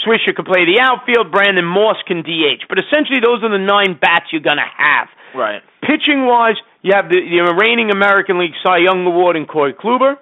[0.04, 1.32] Swisher could play the outfield.
[1.32, 2.68] Brandon Moss can DH.
[2.68, 5.08] But essentially, those are the nine bats you're going to have.
[5.34, 5.62] Right.
[5.80, 10.16] Pitching wise, you have the, the reigning American League Cy Young Award in Corey Kluber.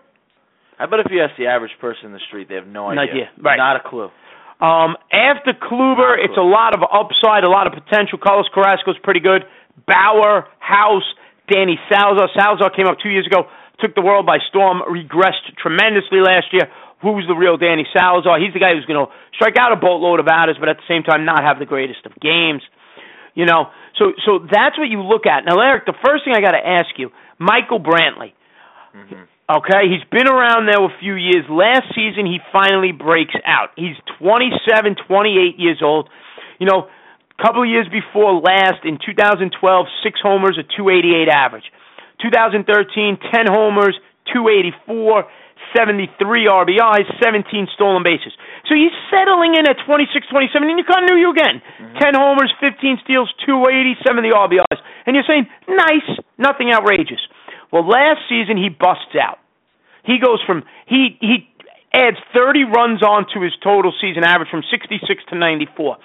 [0.78, 3.00] I bet if you ask the average person in the street, they have no No
[3.02, 3.12] idea.
[3.12, 3.56] idea, right.
[3.56, 4.10] Not a clue.
[4.60, 8.18] Um, after Kluber, it's a lot of upside, a lot of potential.
[8.22, 9.42] Carlos Carrasco's pretty good.
[9.86, 11.06] Bauer, House,
[11.50, 12.30] Danny Salazar.
[12.34, 16.70] Salazar came up two years ago, took the world by storm, regressed tremendously last year.
[17.02, 18.40] Who's the real Danny Salazar?
[18.40, 20.88] He's the guy who's going to strike out a boatload of batters, but at the
[20.88, 22.62] same time not have the greatest of games.
[23.34, 25.44] You know, so so that's what you look at.
[25.44, 28.32] Now, Eric, the first thing I got to ask you, Michael Brantley.
[28.94, 31.44] hmm Okay, he's been around now a few years.
[31.52, 33.76] Last season, he finally breaks out.
[33.76, 36.08] He's 27, 28 years old.
[36.58, 39.52] You know, a couple of years before last, in 2012,
[40.00, 41.68] six homers, a 288 average.
[42.24, 43.92] 2013, 10 homers,
[44.32, 45.28] 284,
[45.76, 48.32] 73 RBIs, 17 stolen bases.
[48.64, 51.60] So he's settling in at 26, 27, and you kind of knew you again.
[51.60, 52.00] Mm-hmm.
[52.00, 54.80] 10 homers, 15 steals, 280, 70 RBIs.
[55.04, 56.08] And you're saying, nice,
[56.40, 57.20] nothing outrageous.
[57.74, 59.42] Well, last season he busts out.
[60.06, 61.42] He goes from he he
[61.90, 65.98] adds 30 runs on to his total season average from 66 to 94.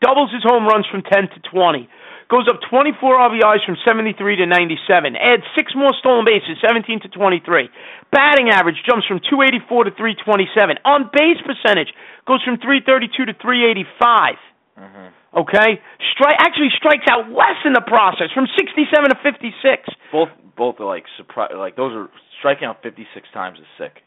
[0.00, 1.84] Doubles his home runs from 10 to 20.
[2.32, 2.96] Goes up 24
[3.36, 5.16] RBIs from 73 to 97.
[5.20, 7.68] Adds six more stolen bases, 17 to 23.
[8.08, 10.80] Batting average jumps from 284 to 327.
[10.88, 11.92] On base percentage
[12.24, 14.40] goes from 332 to 385.
[14.80, 15.78] hmm Okay,
[16.10, 19.88] strike actually strikes out less in the process from 67 to 56.
[20.10, 21.52] Both both are like surprise.
[21.54, 24.02] Like those are striking out 56 times is sick.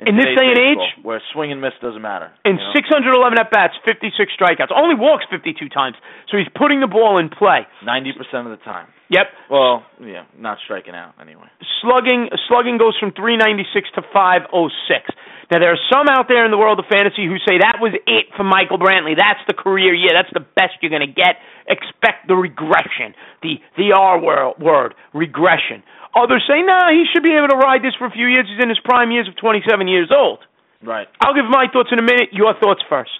[0.00, 1.04] In this day and baseball, age?
[1.04, 2.32] where swing and miss doesn't matter.
[2.44, 2.72] In you know?
[2.74, 4.72] 611 at bats, 56 strikeouts.
[4.74, 5.94] Only walks 52 times.
[6.26, 7.68] So he's putting the ball in play.
[7.86, 8.88] 90% of the time.
[9.10, 9.26] Yep.
[9.50, 11.46] Well, yeah, not striking out anyway.
[11.82, 15.12] Slugging slugging goes from 396 to 506.
[15.52, 17.92] Now there are some out there in the world of fantasy who say that was
[17.92, 19.12] it for Michael Brantley.
[19.12, 20.16] That's the career year.
[20.16, 21.36] That's the best you're going to get.
[21.68, 23.12] Expect the regression.
[23.44, 25.84] The the R word, regression.
[26.16, 28.48] Others say, nah, he should be able to ride this for a few years.
[28.48, 30.40] He's in his prime years of 27 years old.
[30.80, 31.08] Right.
[31.20, 32.32] I'll give my thoughts in a minute.
[32.32, 33.12] Your thoughts first.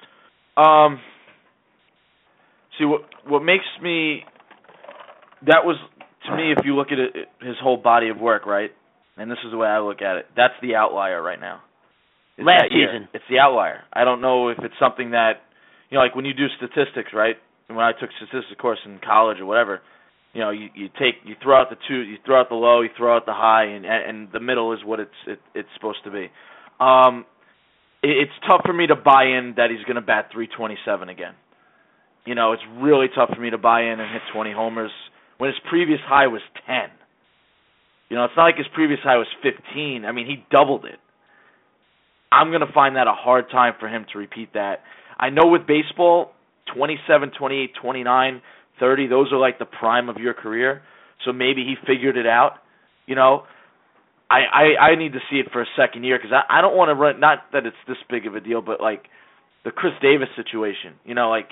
[0.57, 1.05] Um.
[2.81, 4.25] See what what makes me
[5.45, 5.77] that was
[6.25, 8.71] to me if you look at it, his whole body of work, right?
[9.19, 10.27] And this is the way I look at it.
[10.35, 11.61] That's the outlier right now.
[12.39, 12.89] Last that year.
[12.93, 13.09] season.
[13.13, 13.83] It's the outlier.
[13.93, 15.43] I don't know if it's something that
[15.91, 17.37] you know, like when you do statistics, right?
[17.69, 19.81] when I took statistics course in college or whatever,
[20.33, 22.81] you know, you you take you throw out the two, you throw out the low,
[22.81, 26.05] you throw out the high, and and the middle is what it's it, it's supposed
[26.05, 26.31] to be.
[26.81, 27.27] Um,
[28.03, 31.35] it, it's tough for me to buy in that he's going to bat 327 again.
[32.25, 34.93] You know, it's really tough for me to buy in and hit 20 homers
[35.39, 36.89] when his previous high was 10.
[38.09, 40.05] You know, it's not like his previous high was 15.
[40.05, 41.01] I mean, he doubled it.
[42.33, 44.81] I'm going to find that a hard time for him to repeat that.
[45.19, 46.33] I know with baseball,
[46.75, 48.43] 27, 28, 29,
[48.81, 50.83] 30, those are like the prime of your career.
[51.25, 52.55] So maybe he figured it out.
[53.07, 53.45] You know,
[54.31, 54.41] I
[54.81, 56.89] I, I need to see it for a second year because I I don't want
[56.89, 57.21] to run.
[57.21, 59.05] Not that it's this big of a deal, but like
[59.65, 60.95] the Chris Davis situation.
[61.05, 61.49] You know, like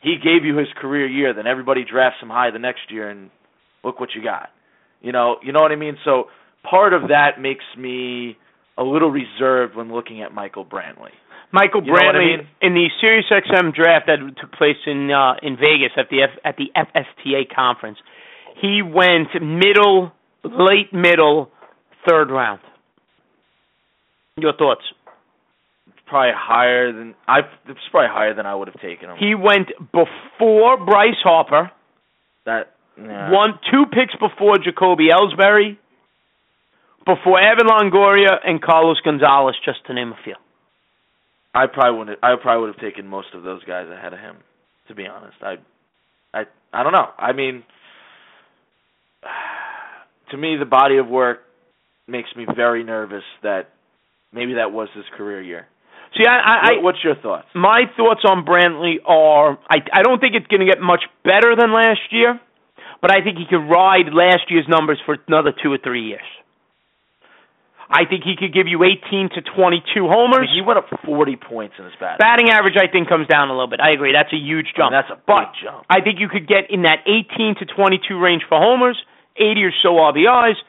[0.00, 3.30] he gave you his career year, then everybody drafts him high the next year, and
[3.84, 4.48] look what you got.
[5.00, 5.96] You know, you know what I mean.
[6.04, 6.24] So
[6.68, 8.36] part of that makes me
[8.78, 11.10] a little reserved when looking at Michael Brantley.
[11.52, 12.46] Michael You what I Brantley mean?
[12.62, 16.56] in the SiriusXM draft that took place in uh, in Vegas at the F, at
[16.56, 17.98] the FSTA conference.
[18.60, 20.12] He went middle,
[20.44, 21.50] late middle,
[22.08, 22.60] third round.
[24.36, 24.82] Your thoughts?
[26.06, 27.40] Probably higher than I.
[27.68, 29.16] It's probably higher than I would have taken him.
[29.18, 31.70] He went before Bryce Harper,
[32.46, 33.30] that yeah.
[33.30, 35.76] one two picks before Jacoby Ellsbury,
[37.08, 40.34] before Evan Longoria and Carlos Gonzalez, just to name a few.
[41.54, 42.08] I probably would.
[42.22, 44.36] I probably would have taken most of those guys ahead of him.
[44.88, 45.56] To be honest, I,
[46.32, 47.08] I, I don't know.
[47.18, 47.64] I mean,
[50.30, 51.40] to me, the body of work
[52.06, 53.70] makes me very nervous that
[54.32, 55.66] maybe that was his career year.
[56.16, 57.46] See, I, I, What- what's your thoughts?
[57.54, 61.54] my thoughts on Brantley are I I don't think it's going to get much better
[61.56, 62.40] than last year,
[63.02, 66.24] but I think he could ride last year's numbers for another two or three years.
[67.90, 70.44] I think he could give you 18 to 22 I homers.
[70.44, 72.20] mean, he went up 40 points in his batting.
[72.20, 73.80] Batting average, I think, comes down a little bit.
[73.80, 74.12] I agree.
[74.12, 74.90] That's a huge I mean, jump.
[74.92, 75.86] that's a big jump.
[75.88, 79.00] I think you could get in that 18 to 22 range for homers,
[79.40, 80.60] 80 or so RBIs,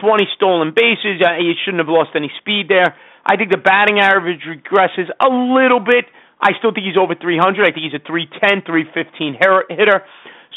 [0.00, 1.24] 20 stolen bases.
[1.24, 2.92] Uh, You shouldn't have lost any speed there.
[3.24, 6.04] I think the batting average regresses a little bit.
[6.40, 7.64] I still think he's over 300.
[7.64, 10.04] I think he's a 310, 315 hitter- hitter.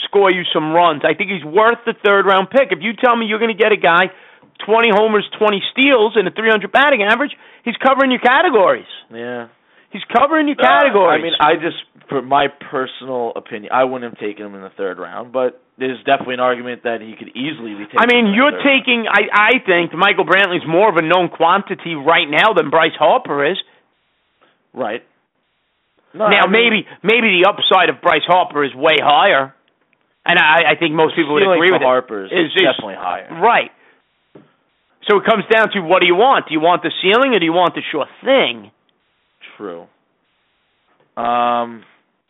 [0.08, 1.04] Score you some runs.
[1.08, 2.72] I think he's worth the third round pick.
[2.72, 4.12] If you tell me you're going to get a guy
[4.66, 7.32] 20 homers, 20 steals, and a 300 batting average,
[7.64, 8.90] he's covering your categories.
[9.12, 9.48] yeah.
[9.92, 11.20] He's covering your categories.
[11.20, 11.76] I mean, I just,
[12.08, 16.00] for my personal opinion, I wouldn't have taken him in the third round, but there's
[16.08, 18.00] definitely an argument that he could easily be taken.
[18.00, 19.04] I mean, you're taking.
[19.12, 23.44] I I think Michael Brantley's more of a known quantity right now than Bryce Harper
[23.52, 23.58] is.
[24.74, 25.04] right.
[26.14, 29.54] No, now I mean, maybe maybe the upside of Bryce Harper is way higher,
[30.26, 31.86] and I I think most people would agree with it.
[31.86, 33.28] Harper is- definitely higher.
[33.44, 33.72] Right.
[35.10, 36.48] So it comes down to what do you want?
[36.48, 38.72] Do you want the ceiling or do you want the sure thing?
[39.58, 39.88] True.
[41.18, 41.84] Um,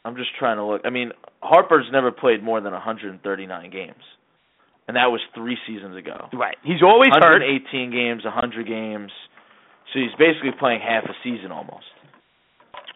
[0.04, 0.82] I'm just trying to look.
[0.86, 4.02] I mean, Harper's never played more than 139 games,
[4.88, 6.30] and that was three seasons ago.
[6.34, 6.58] Right.
[6.64, 7.42] He's always hurt.
[7.44, 9.12] 118 games, 100 games.
[9.94, 11.86] So he's basically playing half a season almost.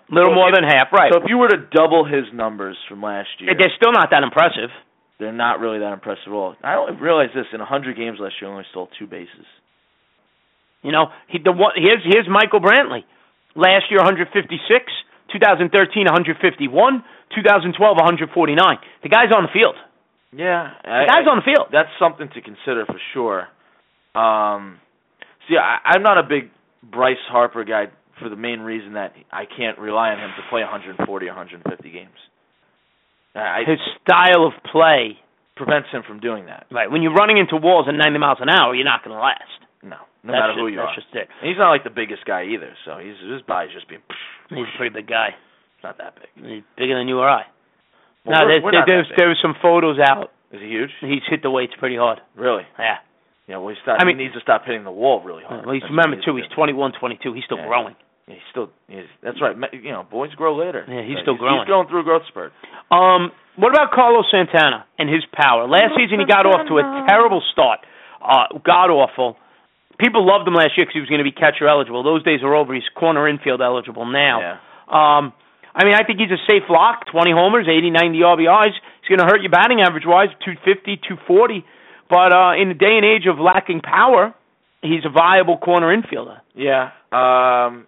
[0.09, 0.91] Little So more if- than half.
[0.93, 1.11] Right.
[1.13, 4.23] So if you were to double his numbers from last year, They're still not that
[4.23, 4.71] impressive.
[5.19, 6.55] they're not really that impressive at all.
[6.63, 9.45] I don't realize this: in 100 games last year, he only stole two bases.
[10.85, 13.01] You know, he the one here's here's Michael Brantley.
[13.57, 14.29] Last year 156,
[15.33, 18.77] 2013 151, 2012 149.
[19.01, 19.75] The guy's on the field.
[20.35, 21.67] Yeah, The guy's on the field.
[21.71, 23.47] that's something to consider for sure.
[24.13, 24.79] Um,
[25.47, 26.51] see, I, I'm not a big
[26.83, 27.85] Bryce Harper guy
[28.19, 31.89] for the main reason that I can't rely on him to play 140 or 150
[31.91, 32.19] games.
[33.33, 35.17] I, His style of play.
[35.55, 36.67] prevents him from doing that.
[36.71, 36.91] Right.
[36.91, 39.43] When you're running into walls at 90 miles an hour, you're not going to last.
[39.85, 41.01] No, no that's matter just, who you that's are.
[41.01, 41.29] just it.
[41.29, 44.01] And he's not like the biggest guy either, so he's his body's just being.
[44.49, 45.37] He's a pretty big guy.
[45.77, 46.29] It's not that big.
[46.41, 47.45] He's bigger than you or I.
[48.25, 50.33] Well, no, we're- there's, we're not there's, there was some photos out.
[50.49, 50.89] Is he huge?
[51.01, 52.21] He's hit the weights pretty hard.
[52.33, 52.65] Really?
[52.79, 52.97] Yeah.
[53.45, 53.57] Yeah.
[53.61, 55.65] Well, he's stop, I mean- he needs to stop hitting the wall really hard.
[55.65, 56.35] Well, he's That's remember what too.
[56.41, 57.33] He's needs 21, 22.
[57.33, 57.67] He's still Yeah.
[57.69, 57.95] growing.
[58.25, 58.69] Yeah, he's still.
[58.89, 59.53] He's, that's right.
[59.73, 60.81] You know, boys grow later.
[60.89, 61.61] Yeah, he's So still growing.
[61.61, 62.53] He's going through a growth spurt.
[62.89, 63.29] Um,
[63.61, 65.67] what about Carlos Santana and his power?
[65.69, 67.85] Last season he got off to a terrible start.
[68.17, 69.37] Uh, god awful.
[69.99, 72.03] People loved him last year because he was going to be catcher eligible.
[72.03, 72.73] Those days are over.
[72.73, 74.39] He's corner infield eligible now.
[74.39, 74.57] Yeah.
[74.91, 75.33] Um,
[75.73, 77.07] I mean, I think he's a safe lock.
[77.11, 78.73] 20 homers, 80, 90 RBIs.
[79.01, 81.65] He's going to hurt your batting average wise, 250, 240.
[82.09, 84.33] But uh, in the day and age of lacking power,
[84.81, 86.39] he's a viable corner infielder.
[86.55, 86.91] Yeah.
[87.11, 87.87] Um,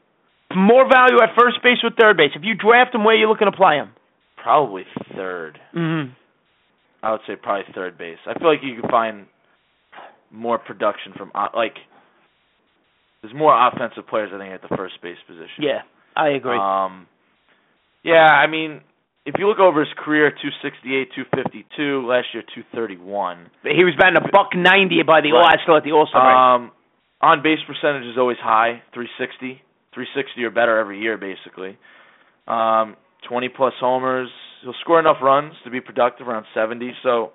[0.55, 2.32] More value at first base or third base.
[2.36, 3.91] If you draft him, where are you looking to play him?
[4.47, 4.84] probably
[5.14, 5.60] third.
[5.76, 6.14] Mm-hmm.
[7.03, 8.18] I would say probably third base.
[8.26, 9.26] I feel like you can find
[10.32, 11.76] more production from like.
[13.28, 15.60] There's more offensive players, I think, at the first base position.
[15.60, 15.82] Yeah,
[16.16, 16.56] I agree.
[16.58, 17.08] Um,
[18.04, 18.80] yeah, I mean,
[19.26, 23.52] if you look over his career, 268, 252, last year 231.
[23.64, 25.44] He was batting a buck ninety by the Right.
[25.44, 26.56] all still at the All Star.
[26.56, 26.72] Um,
[27.20, 29.62] on base percentage is always high, 360,
[29.92, 31.78] 360 or better every year, basically.
[32.48, 32.96] Um,
[33.28, 34.30] 20 plus homers.
[34.64, 36.96] He'll score enough runs to be productive, around 70.
[37.04, 37.34] So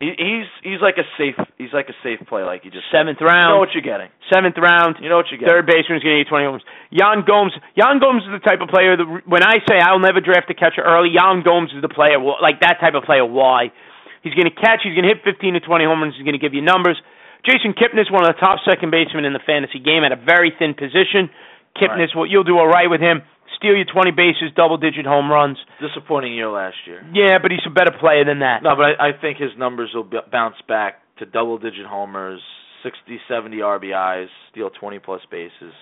[0.00, 3.08] he, he's he's like a safe he's like a safe play, like you just said.
[3.08, 4.12] Seventh You know what you're getting.
[4.28, 5.00] Seventh round.
[5.00, 5.52] You know what you're getting.
[5.52, 6.64] Third baseman's going to get 20 homers.
[6.92, 7.56] Yan Gomes.
[7.80, 10.56] Yan Gomes is the type of player that when I say I'll never draft a
[10.56, 12.20] catcher early, Yan Gomes is the player.
[12.20, 13.24] Like that type of player.
[13.24, 13.72] Why?
[14.20, 14.84] He's going to catch.
[14.84, 16.12] He's going to hit 15 to 20 home runs.
[16.18, 17.00] He's going to give you numbers.
[17.46, 20.50] Jason Kipnis, one of the top second basemen in the fantasy game, at a very
[20.58, 21.30] thin position.
[21.78, 23.22] Kipnis, what you'll do all right with him.
[23.56, 25.56] Steal you 20 bases, double-digit home runs.
[25.80, 27.06] Disappointing year last year.
[27.12, 28.62] Yeah, but he's a better player than that.
[28.62, 32.40] No, but I, I think his numbers will b- bounce back to double digit homers,
[32.82, 35.72] 60, 70 RBIs, steal 20 plus bases.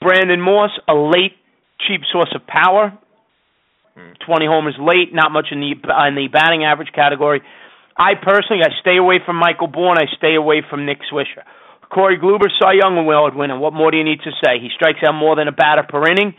[0.00, 1.36] Brandon Moss, a late
[1.86, 2.96] cheap source of power.
[3.96, 4.12] Hmm.
[4.24, 5.72] 20 homers late, not much in the
[6.08, 7.42] in the batting average category.
[7.98, 9.98] I personally, I stay away from Michael Bourn.
[9.98, 11.44] I stay away from Nick Swisher.
[11.92, 13.58] Corey Kluber, Cy Young Award winner.
[13.58, 14.58] What more do you need to say?
[14.60, 16.34] He strikes out more than a batter per inning.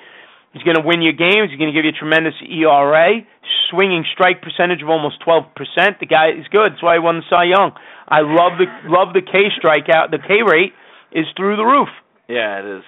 [0.53, 1.49] He's going to win your games.
[1.49, 3.23] He's going to give you a tremendous ERA,
[3.69, 5.47] swinging strike percentage of almost 12%.
[5.99, 6.75] The guy is good.
[6.75, 7.71] That's why he won the Cy Young.
[8.07, 10.11] I love the love the K strikeout.
[10.11, 10.75] The K rate
[11.15, 11.87] is through the roof.
[12.27, 12.83] Yeah, it is.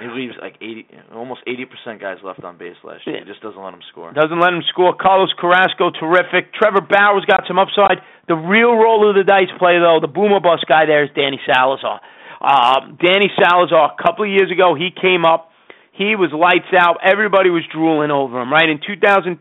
[0.00, 3.20] He leaves like 80, almost 80% guys left on base last year.
[3.20, 4.12] He just doesn't let them score.
[4.12, 4.92] Doesn't let him score.
[4.92, 6.52] Carlos Carrasco, terrific.
[6.52, 8.02] Trevor Bauer's got some upside.
[8.26, 11.38] The real roll of the dice play, though, the boomer bust guy there is Danny
[11.46, 12.00] Salazar.
[12.40, 15.53] Uh, Danny Salazar, a couple of years ago, he came up.
[15.94, 16.98] He was lights out.
[17.06, 18.68] Everybody was drooling over him, right?
[18.68, 19.38] In 2013,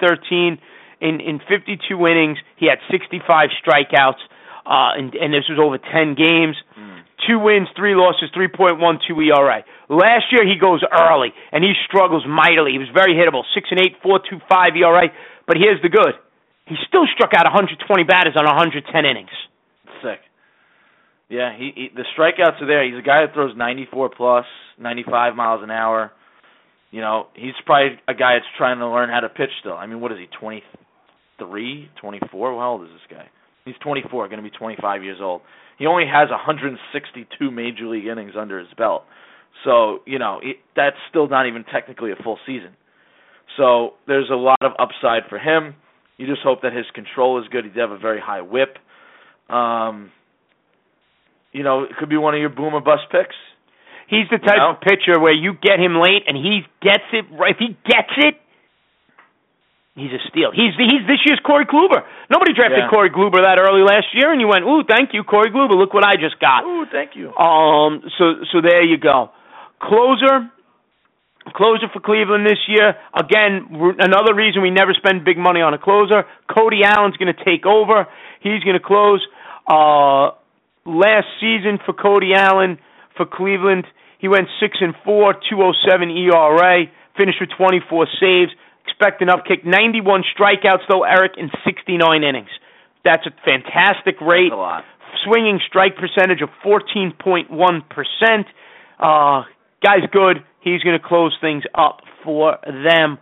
[1.02, 3.26] in, in 52 innings, he had 65
[3.58, 4.22] strikeouts,
[4.66, 6.56] uh, and, and this was over 10 games.
[6.78, 7.02] Mm.
[7.28, 9.66] Two wins, three losses, 3.12 ERA.
[9.90, 12.72] Last year he goes early and he struggles mightily.
[12.72, 15.08] He was very hittable, six and eight, four two five ERA.
[15.48, 16.16] But here's the good:
[16.66, 19.30] he still struck out 120 batters on 110 innings.
[20.02, 20.20] Sick.
[21.30, 22.84] Yeah, he, he the strikeouts are there.
[22.84, 24.46] He's a guy that throws 94 plus,
[24.80, 26.12] 95 miles an hour.
[26.94, 29.74] You know, he's probably a guy that's trying to learn how to pitch still.
[29.74, 32.52] I mean, what is he, 23, 24?
[32.52, 33.26] How old is this guy?
[33.66, 35.42] He's 24, going to be 25 years old.
[35.80, 39.06] He only has 162 major league innings under his belt.
[39.64, 42.76] So, you know, it, that's still not even technically a full season.
[43.58, 45.74] So, there's a lot of upside for him.
[46.18, 47.64] You just hope that his control is good.
[47.64, 48.78] He does have a very high whip.
[49.50, 50.12] Um,
[51.54, 53.36] you know, it could be one of your boomer bust picks.
[54.08, 54.70] He's the type You know?
[54.72, 57.26] of pitcher where you get him late and he gets it.
[57.32, 57.52] right.
[57.52, 58.36] If he gets it,
[59.96, 60.52] he's a steal.
[60.52, 62.04] He's he's this year's Corey Kluber.
[62.30, 62.90] Nobody drafted Yeah.
[62.90, 65.76] Corey Kluber that early last year, and you went, "Ooh, thank you, Corey Kluber.
[65.78, 67.34] Look what I just got." Ooh, thank you.
[67.36, 69.32] Um, so so there you go.
[69.82, 70.50] Closer,
[71.54, 72.96] closer for Cleveland this year.
[73.14, 73.68] Again,
[74.00, 76.26] another reason we never spend big money on a closer.
[76.48, 78.08] Cody Allen's going to take over.
[78.42, 79.26] He's going to close.
[79.68, 80.32] Uh,
[80.86, 82.78] last season for Cody Allen
[83.18, 83.86] for Cleveland,
[84.20, 86.86] he went six and four, two oh seven ERA,
[87.18, 88.52] finished with twenty four saves.
[88.88, 89.66] Expect an upkick.
[89.66, 92.50] Ninety one strikeouts though, Eric, in sixty nine innings.
[93.04, 94.84] That's a fantastic rate That's a lot.
[95.26, 98.46] swinging strike percentage of 14.1%.
[99.00, 99.44] Uh,
[99.84, 100.38] guy's good.
[100.62, 103.18] He's going to close things up for them.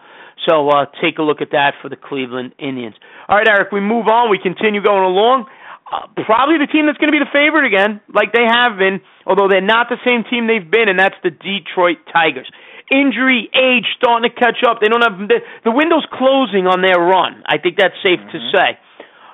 [0.47, 2.95] So uh, take a look at that for the Cleveland Indians.
[3.27, 4.29] All right, Eric, we move on.
[4.29, 5.45] We continue going along.
[5.91, 9.03] Uh, probably the team that's going to be the favorite again, like they have been,
[9.27, 12.47] although they're not the same team they've been, and that's the Detroit Tigers.
[12.87, 14.79] Injury, age starting to catch up.
[14.79, 17.43] They don't have the, the window's closing on their run.
[17.43, 18.79] I think that's safe to say.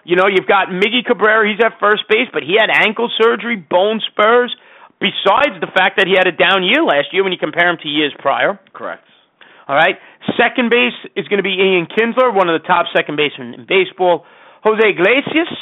[0.02, 3.58] You know, you've got Miggy Cabrera, he's at first base, but he had ankle surgery,
[3.58, 4.50] bone spurs,
[4.98, 7.78] besides the fact that he had a down year last year when you compare him
[7.84, 8.58] to years prior.
[8.74, 9.06] Correct.
[9.68, 10.00] All right.
[10.40, 13.66] Second base is going to be Ian Kinsler, one of the top second basemen in
[13.68, 14.26] baseball.
[14.64, 15.54] Jose Iglesias,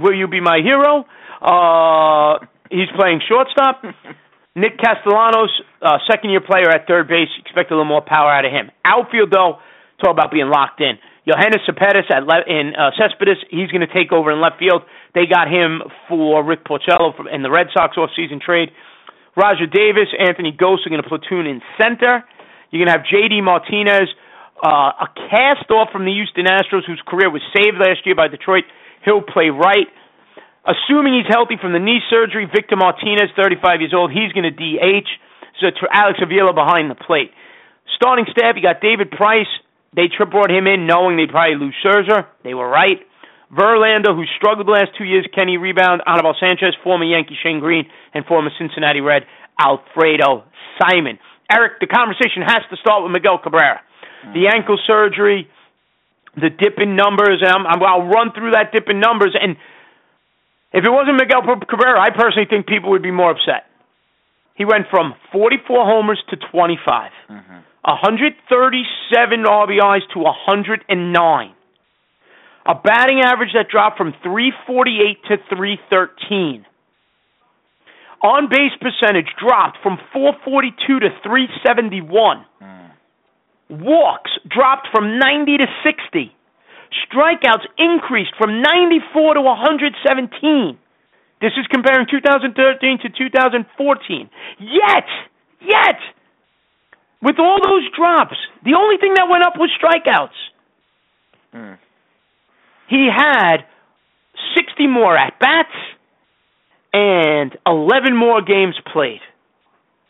[0.00, 1.04] will you be my hero?
[1.40, 3.82] Uh, he's playing shortstop.
[4.56, 5.50] Nick Castellanos,
[5.82, 7.28] uh, second year player at third base.
[7.40, 8.70] Expect a little more power out of him.
[8.84, 9.58] Outfield, though,
[9.98, 10.94] talk about being locked in.
[11.26, 14.82] Johannes Cepetis at le- in uh, Cespedes, he's going to take over in left field.
[15.14, 18.70] They got him for Rick Porcello from, in the Red Sox offseason trade.
[19.36, 22.22] Rajai Davis, Anthony Gose are going to platoon in center.
[22.70, 23.40] You're going to have J.D.
[23.40, 24.06] Martinez,
[24.62, 28.28] uh, a cast off from the Houston Astros, whose career was saved last year by
[28.28, 28.64] Detroit.
[29.04, 29.88] He'll play right.
[30.64, 34.54] Assuming he's healthy from the knee surgery, Victor Martinez, 35 years old, he's going to
[34.56, 35.08] DH.
[35.60, 37.30] So Alex Avila behind the plate.
[37.96, 39.50] Starting staff, you got David Price.
[39.94, 42.26] They brought him in knowing they'd probably lose Scherzer.
[42.42, 42.98] They were right.
[43.52, 47.86] Verlander, who struggled the last two years, Kenny Rebound, Anibal Sanchez, former Yankee Shane Greene,
[48.12, 49.22] and former Cincinnati Red
[49.60, 50.42] Alfredo
[50.80, 51.18] Simon.
[51.52, 53.80] Eric, the conversation has to start with Miguel Cabrera.
[54.32, 55.46] The ankle surgery,
[56.36, 59.36] the dip in numbers, and I'm, I'm, I'll run through that dip in numbers.
[59.40, 59.56] And
[60.72, 63.66] if it wasn't Miguel Cabrera, I personally think people would be more upset.
[64.54, 67.58] He went from 44 homers to 25, Mm-hmm.
[67.84, 71.54] 137 RBIs to 109.
[72.66, 76.64] A batting average that dropped from 348 to 313.
[78.22, 82.46] On base percentage dropped from 442 to 371.
[82.62, 82.73] Mm.
[83.70, 86.34] Walks dropped from 90 to 60.
[87.08, 90.78] Strikeouts increased from 94 to 117.
[91.40, 94.30] This is comparing 2013 to 2014.
[94.60, 95.04] Yet,
[95.60, 95.98] yet,
[97.22, 100.38] with all those drops, the only thing that went up was strikeouts.
[101.54, 101.78] Mm.
[102.88, 103.64] He had
[104.54, 105.74] 60 more at bats
[106.92, 109.20] and 11 more games played.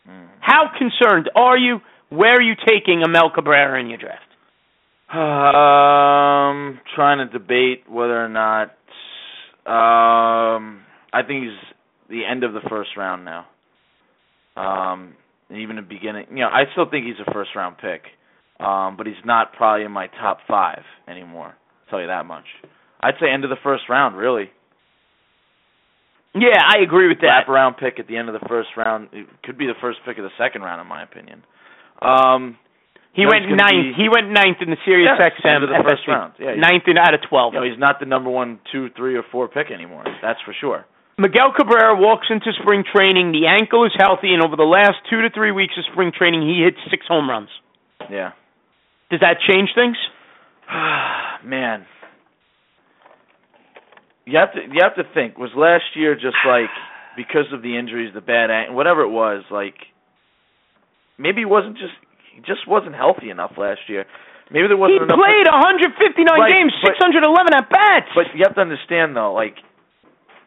[0.07, 0.27] Mm.
[0.39, 1.81] How concerned are you?
[2.09, 4.21] Where are you taking Amel Cabrera in your draft?
[5.09, 8.69] Um, trying to debate whether or not.
[9.65, 10.81] Um,
[11.13, 11.75] I think he's
[12.09, 13.45] the end of the first round now.
[14.55, 15.15] Um,
[15.49, 16.27] even the beginning.
[16.29, 18.01] You know, I still think he's a first round pick.
[18.59, 21.47] Um, but he's not probably in my top five anymore.
[21.55, 22.45] I'll tell you that much.
[23.01, 24.49] I'd say end of the first round, really.
[26.33, 27.47] Yeah, I agree with that.
[27.47, 29.09] Wraparound pick at the end of the first round.
[29.11, 31.43] It could be the first pick of the second round, in my opinion.
[32.01, 32.57] Um,
[33.13, 33.95] He went ninth.
[33.95, 36.33] be- He went ninth in the Sirius Yes, XM the first round.
[36.39, 37.53] Yeah, ninth in out of twelve.
[37.53, 40.03] you know, he's not the number one, two, three, or four pick anymore.
[40.21, 40.85] That's for sure.
[41.17, 43.31] Miguel Cabrera walks into spring training.
[43.31, 46.41] The ankle is healthy, and over the last two to three weeks of spring training,
[46.41, 47.47] he hit six home runs.
[48.11, 48.31] Yeah.
[49.09, 49.95] Does that change things?
[51.45, 51.85] Man.
[54.25, 56.69] You have to you have to think was last year just like
[57.15, 59.75] because of the injuries, the bad whatever it was, like
[61.17, 61.93] maybe he wasn't just
[62.33, 64.05] he just wasn't healthy enough last year.
[64.51, 68.09] Maybe there wasn't enough played 159 Right, games, but- 611 at bats.
[68.13, 69.55] But you have to understand though, like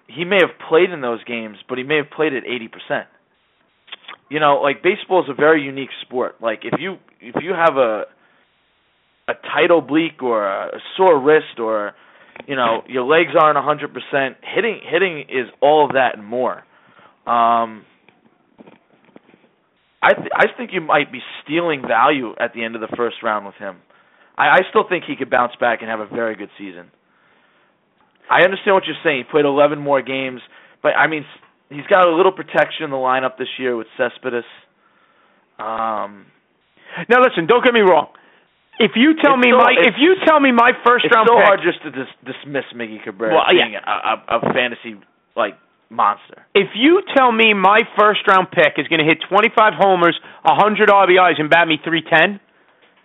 [0.06, 3.08] he may have played in those games, but he may have played at eighty percent.
[4.30, 6.36] You know, like baseball is a very unique sport.
[6.40, 8.04] Like if you if you have a
[9.28, 11.92] a tight oblique or a, sore wrist or
[12.46, 16.64] you know your legs aren't hundred percent, hitting hitting is all of that and more.
[17.26, 17.84] Um,
[20.02, 23.16] I th- I think you might be stealing value at the end of the first
[23.22, 23.78] round with him.
[24.36, 26.90] I, I still think he could bounce back and have a very good season.
[28.30, 29.24] I understand what you're saying.
[29.26, 30.40] He played 11 more games,
[30.82, 31.24] but I mean,
[31.70, 34.44] he's got a little protection in the lineup this year with Cespedes.
[35.58, 36.26] Um,
[37.08, 38.08] now listen, don't get me wrong.
[38.78, 41.26] If you tell It's me so- my if you tell me my first it's round
[41.28, 43.64] so pick, hard just to dis- dismiss Miggy Cabrera Well, yeah.
[43.64, 44.94] being a, a, a fantasy
[45.34, 45.54] like
[45.90, 46.44] monster.
[46.54, 50.88] if you tell me my first round pick is going to hit 25 homers, 100
[50.88, 52.40] RBIs, and bat me 310,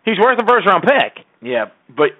[0.05, 1.23] he's worth a first round pick.
[1.41, 2.11] Yeah, but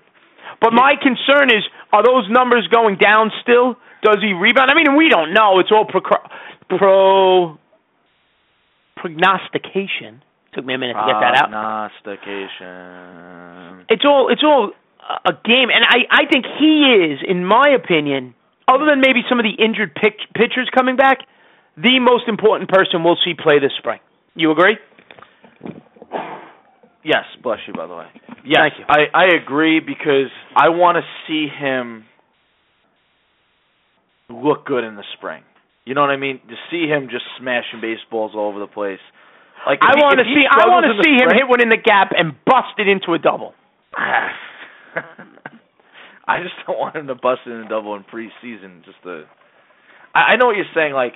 [0.62, 3.76] But my concern is, are those numbers going down still?
[4.04, 4.70] Does he rebound?
[4.72, 5.60] I mean, we don't know.
[5.60, 6.02] It's all pro,
[6.70, 7.58] pro
[8.96, 10.22] prognostication.
[10.54, 11.50] Took me a minute to get that out.
[11.50, 13.86] Prognostication.
[13.90, 14.72] It's all it's all
[15.10, 18.34] a a game, and I I think he is, in my opinion,
[18.68, 21.20] other than maybe some of the injured pitch, pitchers coming back,
[21.76, 24.00] the most important person we'll see play this spring.
[24.36, 24.78] You agree?
[27.04, 28.08] Yes, bless you, by the way.
[28.46, 28.86] Yes, Thank you.
[28.88, 32.06] I I agree because I want to see him
[34.30, 35.44] look good in the spring.
[35.86, 36.40] You know what I mean?
[36.48, 39.00] To see him just smashing baseballs all over the place.
[39.68, 42.12] Like I want to see I want to see him hit one in the gap
[42.16, 43.54] and bust it into a double.
[46.28, 48.84] I just don't want him to bust in a double in preseason.
[48.86, 49.26] Just to,
[50.16, 50.94] I, I know what you're saying.
[50.94, 51.14] Like,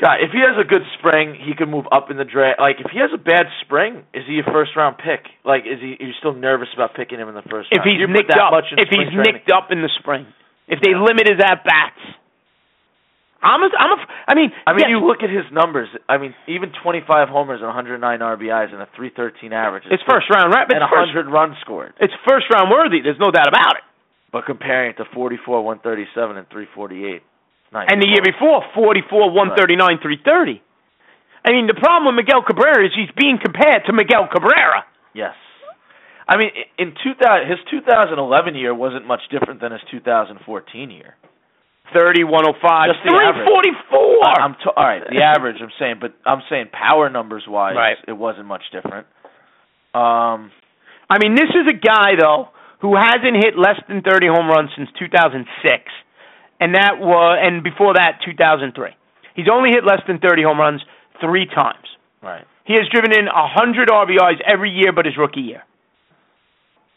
[0.00, 2.60] God, if he has a good spring, he could move up in the draft.
[2.60, 5.26] Like, if he has a bad spring, is he a first round pick?
[5.44, 5.96] Like, is he?
[5.98, 7.90] Are you still nervous about picking him in the first If round?
[7.90, 9.22] he's nicked that up, much in if he's training.
[9.42, 10.26] nicked up in the spring,
[10.68, 11.98] if they limit his at bats,
[13.38, 15.86] I'm a, I'm a, I mean, I mean, yes, you look at his numbers.
[16.10, 19.86] I mean, even 25 homers and 109 RBIs and a 313 average.
[19.86, 20.66] it's first round, right?
[20.66, 21.94] But and it's first, 100 runs scored.
[22.02, 22.98] it's first round worthy.
[22.98, 23.86] There's no doubt about it.
[24.34, 27.22] But comparing it to 44, 137, and 348.
[27.72, 27.86] Nice.
[27.88, 30.62] And the year before, 44, 139, 330.
[31.46, 34.84] I mean, the problem with Miguel Cabrera is he's being compared to Miguel Cabrera.
[35.14, 35.38] Yes.
[36.28, 41.16] I mean, in 2000, his 2011 year wasn't much different than his 2014 year.
[41.94, 43.46] 30, 105, Just the average.
[43.46, 44.28] 344.
[44.28, 45.02] I- I'm t- all right.
[45.08, 47.96] The average, I'm saying, but I'm saying power numbers wise, Right.
[48.06, 49.06] it wasn't much different.
[49.94, 50.50] Um,
[51.08, 52.48] I mean, this is a guy though
[52.80, 55.90] who hasn't hit less than 30 home runs since 2006,
[56.60, 58.90] and that was and before that 2003.
[59.34, 60.82] He's only hit less than 30 home runs
[61.20, 61.86] three times.
[62.22, 62.44] right.
[62.64, 65.62] He has driven in a 100 RBIs every year but his rookie year.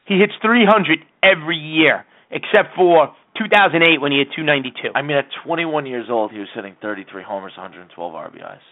[0.06, 4.92] He hits 300 every year, except for 2008 when he had 292.
[4.96, 8.64] I mean, at 21 years old, he was hitting 33 homers, 112 RBIs.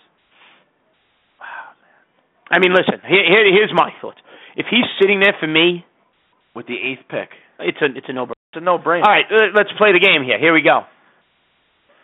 [1.40, 2.00] Wow, man.
[2.52, 3.00] I mean, listen.
[3.08, 4.20] Here, here, here's my thoughts.
[4.56, 5.86] If he's sitting there for me,
[6.56, 7.30] With the eighth pick,
[7.60, 8.24] it's a it's a no.
[8.24, 9.06] it's a no-brainer.
[9.06, 10.40] All right, let's play the game here.
[10.40, 10.84] Here we go.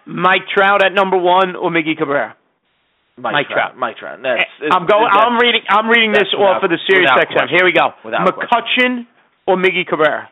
[0.05, 2.37] Mike Trout at number one or Miggy Cabrera?
[3.17, 3.71] Mike, Mike Trout.
[3.73, 3.77] Trout.
[3.77, 4.19] Mike Trout.
[4.21, 5.09] That's, Eh, I'm going.
[5.09, 5.61] I'm reading.
[5.67, 7.49] I'm reading this that's off of the Sirius without XM.
[7.49, 7.91] Here we go.
[8.05, 9.07] Without McCutchen
[9.47, 10.29] or Miggy Cabrera?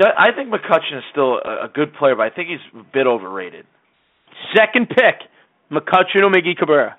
[0.00, 2.84] See, I think McCutchen is still a, a good player, but I think he's a
[2.92, 3.66] bit overrated.
[4.56, 5.20] Second pick,
[5.70, 6.96] McCutchen or Miggy Cabrera?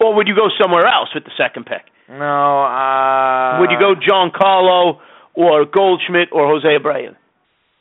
[0.00, 1.82] Or would you go somewhere else with the second pick?
[2.08, 2.64] No.
[2.64, 4.98] Uh, would you go Giancarlo
[5.34, 7.14] or Goldschmidt or Jose Abreu?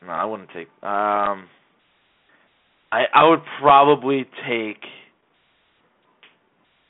[0.05, 0.67] No, I wouldn't take.
[0.83, 1.47] Um,
[2.91, 4.83] I I would probably take.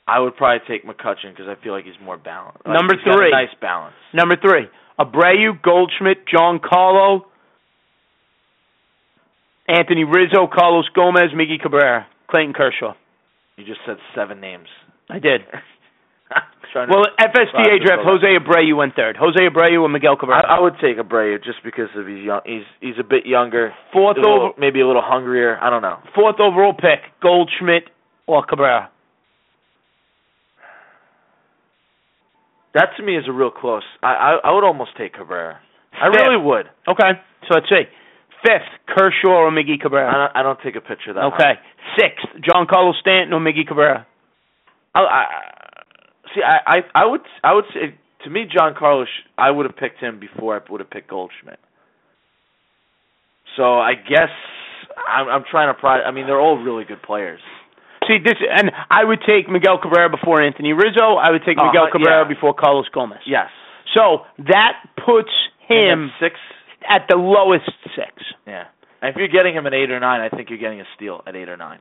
[0.06, 2.58] I would probably take McCutchen because I feel like he's more balanced.
[2.66, 3.30] Like, Number he's got a three.
[3.30, 3.94] nice balance.
[4.12, 4.66] Number three,
[5.04, 7.22] Abreu, Goldschmidt, Giancarlo,
[9.68, 12.94] Anthony Rizzo, Carlos Gomez, Miggy Cabrera, Clayton Kershaw.
[13.56, 14.68] You just said seven names.
[15.08, 15.42] I did.
[16.74, 18.02] Well, FSTA Process draft.
[18.04, 19.16] Jose Abreu went third.
[19.20, 20.42] Jose Abreu and Miguel Cabrera?
[20.48, 22.40] I, I would take Abreu just because of he's young.
[22.46, 23.74] He's he's a bit younger.
[23.92, 25.58] fourth a little- over, maybe a little hungrier.
[25.60, 25.98] I don't know.
[26.14, 27.90] fourth overall pick, Goldschmidt
[28.26, 28.88] or Cabrera.
[32.74, 33.82] That to me is a real close.
[34.02, 35.60] I I, I would almost take Cabrera.
[35.92, 36.66] I really would.
[36.88, 37.10] Okay,
[37.48, 37.84] so let's see.
[38.44, 40.12] Fifth, Kershaw or Miggy I Cabrera.
[40.12, 41.24] don't, I don't take a picture that.
[41.34, 41.52] Okay.
[41.98, 44.06] Sixth, Giancarlo Stanton or Miggy Cabrera.
[44.94, 45.24] I, I
[46.34, 46.40] see.
[46.42, 47.94] I, I I would I would say
[48.24, 49.08] to me John Carlos.
[49.38, 51.58] I would have picked him before I would have picked Goldschmidt.
[53.56, 54.30] So I guess
[55.08, 55.78] I'm, I'm trying to.
[55.78, 57.40] Pri- I mean, they're all really good players.
[58.08, 61.14] See this, and I would take Miguel Cabrera before Anthony Rizzo.
[61.16, 62.28] I would take Uh-huh, Miguel Cabrera yeah.
[62.28, 63.20] before Carlos Gomez.
[63.26, 63.48] Yes.
[63.94, 64.74] So that
[65.04, 65.30] puts
[65.68, 66.36] him six.
[66.88, 68.10] at the lowest six.
[68.46, 68.64] Yeah.
[69.00, 71.22] And if you're getting him at eight or nine, I think you're getting a steal
[71.26, 71.78] at eight or nine.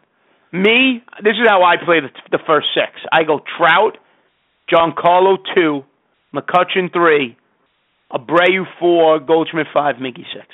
[0.52, 2.92] Me, this is how I play the, the first six.
[3.12, 3.98] I go Trout,
[4.72, 5.84] Giancarlo two,
[6.36, 7.38] McCutchen three,
[8.12, 10.48] Abreu four, Goldschmidt five, Mickey six.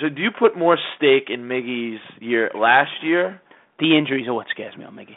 [0.00, 3.40] So do you put more stake in Miggy's year last year?
[3.78, 5.16] The injuries are what scares me on Mickey.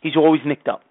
[0.00, 0.82] He's always nicked up.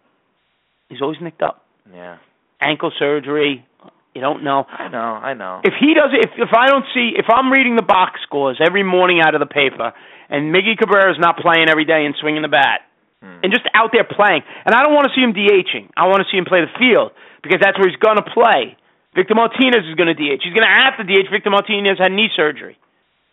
[0.89, 1.65] He's always nicked up.
[1.93, 2.17] yeah.
[2.61, 3.65] Ankle surgery.
[4.13, 4.65] You don't know.
[4.69, 4.97] I know.
[4.99, 5.61] I know.
[5.63, 8.83] If he does, if if I don't see, if I'm reading the box scores every
[8.83, 9.93] morning out of the paper,
[10.29, 12.81] and Miggy Cabrera's not playing every day and swinging the bat,
[13.23, 13.39] Hmm.
[13.43, 15.89] and just out there playing, and I don't want to see him DHing.
[15.97, 18.75] I want to see him play the field because that's where he's gonna play.
[19.15, 20.41] Victor Martinez is gonna DH.
[20.43, 21.29] He's gonna have to DH.
[21.31, 22.77] Victor Martinez had knee surgery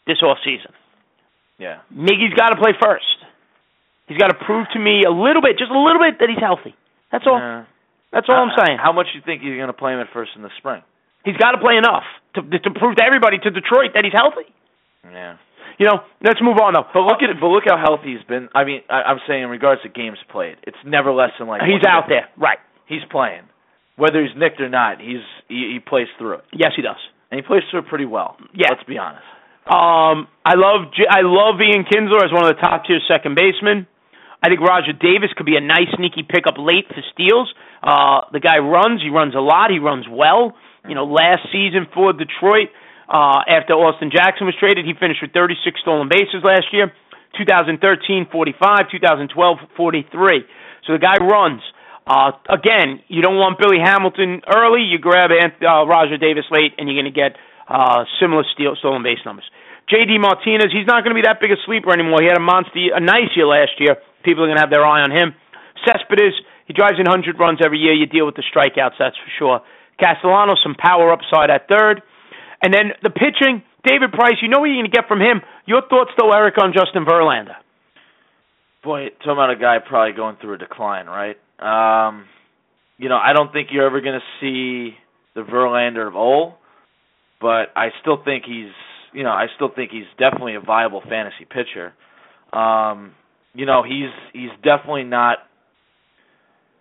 [0.07, 0.72] this off season.
[1.59, 1.83] Yeah.
[1.93, 3.18] Miggy's got to play first.
[4.07, 6.41] He's got to prove to me a little bit, just a little bit, that he's
[6.41, 6.74] healthy.
[7.12, 7.39] That's all.
[7.39, 7.64] Yeah.
[8.11, 8.79] That's all I'm uh, saying.
[8.81, 10.81] How much you think you're going to play him at first in the spring?
[11.24, 14.49] He's got to play enough to to prove to everybody to Detroit that he's healthy.
[15.05, 15.37] Yeah.
[15.79, 16.87] You know, let's move on though.
[16.95, 17.37] But look at it.
[17.41, 18.49] but look how healthy he's been.
[18.55, 21.62] I mean, I, I'm saying in regards to games played, it's never less than like
[21.62, 22.59] he's out there, right?
[22.87, 23.45] He's playing,
[23.99, 25.01] whether he's nicked or not.
[25.01, 26.96] He's he, he plays through it, Yes, he does.
[27.30, 28.36] and he plays through it pretty well.
[28.55, 28.68] Yeah.
[28.70, 29.26] Let's be honest.
[29.68, 33.86] Um, I love I love Ian Kinsler as one of the top tier second basemen.
[34.40, 37.53] I think Rajai Davis could be a nice sneaky pickup late for steals.
[37.82, 39.03] Uh, the guy runs.
[39.03, 39.70] He runs a lot.
[39.70, 40.55] He runs well.
[40.88, 42.70] You know, last season for Detroit,
[43.11, 46.94] uh, after Austin Jackson was traded, he finished with 36 stolen bases last year.
[47.36, 48.90] 2013, 45.
[48.90, 50.44] 2012, 43.
[50.86, 51.61] So the guy runs.
[52.09, 54.81] Uh, again, you don't want Billy Hamilton early.
[54.81, 57.37] You grab Ant- uh, Rajai Davis late, and you're going to get
[57.69, 59.45] uh, similar steal, stolen base numbers.
[59.93, 60.17] J.D.
[60.17, 62.25] Martinez, he's not going to be that big a sleeper anymore.
[62.25, 64.01] He had a monster, a nice year last year.
[64.25, 65.37] People are going to have their eye on him.
[65.85, 66.33] Cespedes,
[66.65, 67.93] he drives in 100 runs every year.
[67.93, 69.61] You deal with the strikeouts, that's for sure.
[70.01, 72.01] Castellanos, some power upside at third.
[72.65, 75.41] And then the pitching, David Price, you know what you're going to get from him.
[75.65, 77.57] Your thoughts, though, Eric, on Justin Verlander?
[78.83, 81.37] Boy, talking about a guy probably going through a decline, right?
[81.59, 82.27] Um,
[82.99, 84.95] you know, I don't think you're ever going to see
[85.35, 86.55] the Verlander of old,
[87.41, 88.73] but I still think he's,
[89.13, 91.93] you know, I still think he's definitely a viable fantasy pitcher.
[92.53, 93.13] Um,
[93.55, 95.39] you know, he's he's definitely not.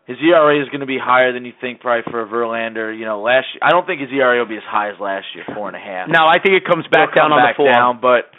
[0.05, 2.97] His ERA is going to be higher than you think, probably for a Verlander.
[2.97, 5.25] You know, last year, I don't think his ERA will be as high as last
[5.35, 6.07] year, four and a half.
[6.07, 7.73] No, I think it comes back It'll down come on back the form.
[7.73, 8.31] down, but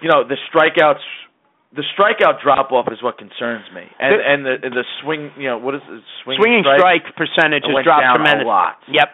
[0.00, 1.04] you know the strikeouts,
[1.74, 5.48] the strikeout drop off is what concerns me, and The- and the the swing, you
[5.48, 8.44] know what is it, swing Swinging strike, percentage has dropped down tremendous.
[8.44, 8.78] a lot.
[8.88, 9.08] Yep.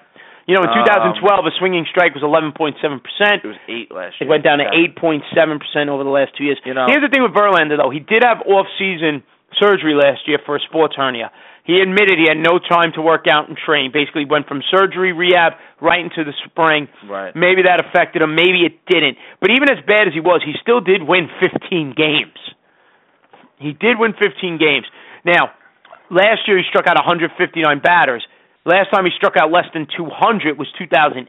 [0.47, 3.45] You know, in Um, 2012, a swinging strike was 11.7%.
[3.45, 4.27] It was eight last year.
[4.27, 6.59] It went down to 8.7% over the last two years.
[6.65, 7.91] You know- Here's the thing with Verlander, though.
[7.91, 9.23] He did have off-season
[9.61, 11.31] surgery last year for a sports hernia.
[11.69, 13.93] He admitted he had no time to work out and train.
[13.93, 15.53] Basically, went from surgery rehab
[15.83, 16.89] right into the spring.
[17.05, 17.37] Right.
[17.37, 18.35] Maybe that affected him.
[18.35, 19.21] Maybe it didn't.
[19.39, 22.41] But even as bad as he was, he still did win 15 games.
[23.61, 24.87] He did win 15 games.
[25.29, 25.53] Now,
[26.09, 27.37] last year he struck out 159
[27.85, 28.25] batters.
[28.65, 31.29] Last time he struck out less than 200 was 2008.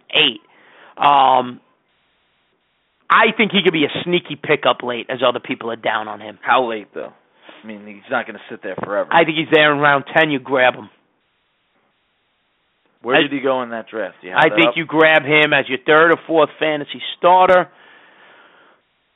[0.95, 1.59] Um,
[3.09, 6.21] I think he could be a sneaky pickup late, as other people are down on
[6.21, 6.39] him.
[6.41, 7.11] How late though?
[7.63, 9.09] I mean, he's not going to sit there forever.
[9.11, 10.31] I think he's there in round 10.
[10.31, 10.89] You grab him.
[13.01, 14.17] Where I- did he go in that draft?
[14.23, 14.73] I that think up?
[14.77, 17.69] you grab him as your third or fourth fantasy starter.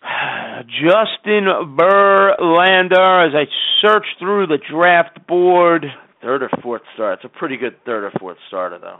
[0.03, 1.45] Justin
[1.77, 3.45] Verlander, as I
[3.81, 5.85] search through the draft board,
[6.21, 7.19] third or fourth start.
[7.23, 8.99] It's a pretty good third or fourth starter though.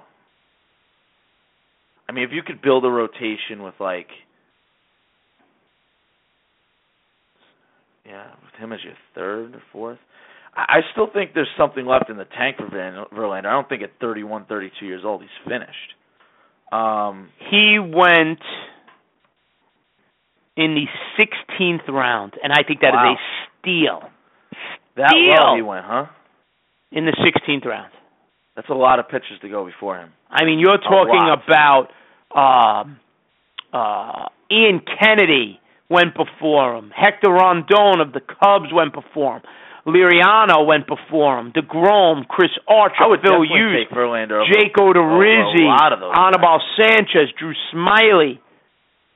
[2.08, 4.08] I mean, if you could build a rotation with like,
[8.06, 9.99] yeah, with him as your third or fourth.
[10.56, 13.47] I I still think there's something left in the tank for Van Verlander.
[13.47, 15.93] I don't think at 31, 32 years old he's finished.
[16.72, 18.39] Um, he went
[20.56, 20.88] in the
[21.20, 23.14] 16th round, and I think that is Wow.
[23.14, 23.18] a
[23.60, 24.10] steal
[24.95, 25.47] that Steal.
[25.47, 26.06] low he went, huh?
[26.91, 27.91] in the 16th round.
[28.56, 30.12] That's a lot of pitchers to go before him.
[30.30, 31.89] I mean, you're talking about
[32.36, 32.99] um,
[33.74, 35.60] uh, Ian Kennedy
[35.94, 36.89] went before him.
[36.89, 39.44] Hector Rondon of the Cubs went before him.
[39.86, 41.52] Liriano went before him.
[41.52, 44.50] DeGrom, Chris Archer, I would Phil Hughes, take Verlander over.
[44.52, 45.68] Jake Odorizzi,
[46.18, 48.39] Anibal Sanchez, Drew Smyly,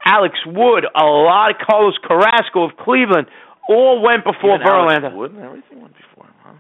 [0.06, 3.28] Alex Wood, a lot of Carlos Carrasco of Cleveland,
[3.70, 5.16] all went before Even Alex Verlander.
[5.16, 6.54] Wood and everything went before him, huh?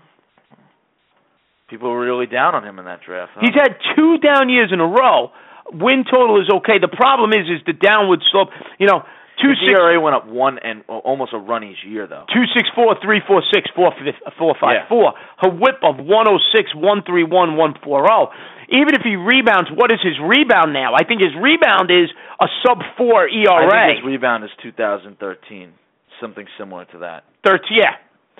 [1.69, 3.31] People were really down on him in that draft.
[3.35, 3.41] Huh?
[3.43, 5.31] He's had two down years in a row.
[5.73, 6.79] Win total is okay.
[6.79, 8.49] The problem is, is the downward slope.
[8.79, 9.03] You know,
[9.41, 12.25] two His six ERA went up one and uh, almost a run each year though.
[12.33, 13.91] two six four three four six four
[14.37, 15.13] four five four.
[15.41, 18.29] Her whip of one oh six one three one one four oh.
[18.69, 20.91] Even if he rebounds, what is his rebound now?
[20.93, 22.11] I think his rebound is
[22.41, 23.71] a sub four I ERA.
[23.71, 25.71] think his rebound is 2013,
[26.19, 27.23] something similar to that.
[27.45, 27.95] Thirteen, yeah.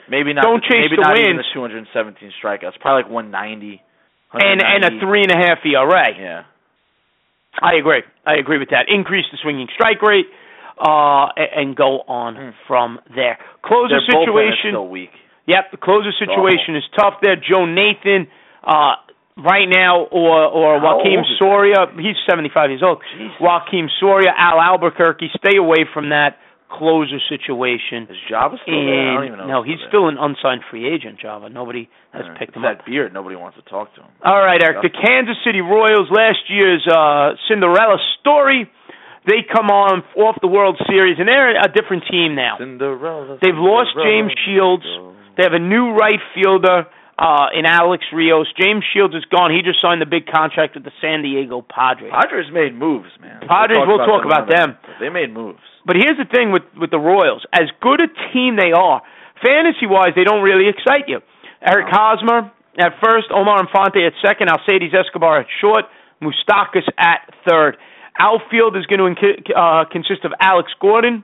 [0.09, 0.43] Maybe not.
[0.43, 1.47] Don't the, chase maybe the not even wins.
[1.53, 2.79] the 217 strikeouts.
[2.79, 3.81] Probably like 190.
[4.33, 6.11] And and a three and a half ERA.
[6.19, 6.43] Yeah.
[7.59, 8.03] I agree.
[8.25, 8.85] I agree with that.
[8.87, 10.27] Increase the swinging strike rate,
[10.79, 12.49] uh, and go on Hmm.
[12.67, 13.37] from there.
[13.63, 14.71] Closer Their is situation.
[14.71, 15.11] still weak.
[15.47, 17.35] Yep, the closer situation is tough there.
[17.37, 18.27] Joe Nathan,
[18.63, 18.95] uh,
[19.37, 21.87] right now, or or How is Soria.
[21.97, 23.01] He's 75 years old.
[23.17, 23.37] Jesus.
[23.39, 25.29] Joakim Soria, Al Albuquerque.
[25.37, 26.37] Stay away from that
[26.69, 28.07] closer situation.
[28.11, 29.11] Is Joba still there?
[29.11, 29.47] I don't even know.
[29.47, 31.49] no, he's still an unsigned free agent, Joba.
[31.49, 32.85] Nobody has Yeah, picked it's him that up.
[32.85, 33.13] beard.
[33.13, 34.09] Nobody wants to talk to him.
[34.25, 34.81] All right, Eric.
[34.81, 38.69] The Kansas City Royals, last year's uh, Cinderella story.
[39.27, 42.55] They come on off the World Series, and they're a different team now.
[42.57, 43.37] Cinderella.
[43.43, 44.87] They've lost James Shields.
[45.35, 46.87] They have a new right fielder
[47.19, 48.47] uh, in Alex Rios.
[48.57, 49.51] James Shields is gone.
[49.51, 52.09] He just signed the big contract with the San Diego Padres.
[52.15, 53.43] Padres made moves, man.
[53.45, 54.77] Padres, we'll talk about them.
[54.79, 55.59] another- They made moves.
[55.85, 59.01] But here's the thing with with the Royals: as good a team they are,
[59.43, 61.19] fantasy wise, they don't really excite you.
[61.61, 61.87] Eric.
[61.89, 65.85] Hosmer at first, Omar Infante at second, Alcides Escobar at short,
[66.21, 67.77] Moustakas at third.
[68.17, 71.23] Outfield is going to uh, consist of Alex Gordon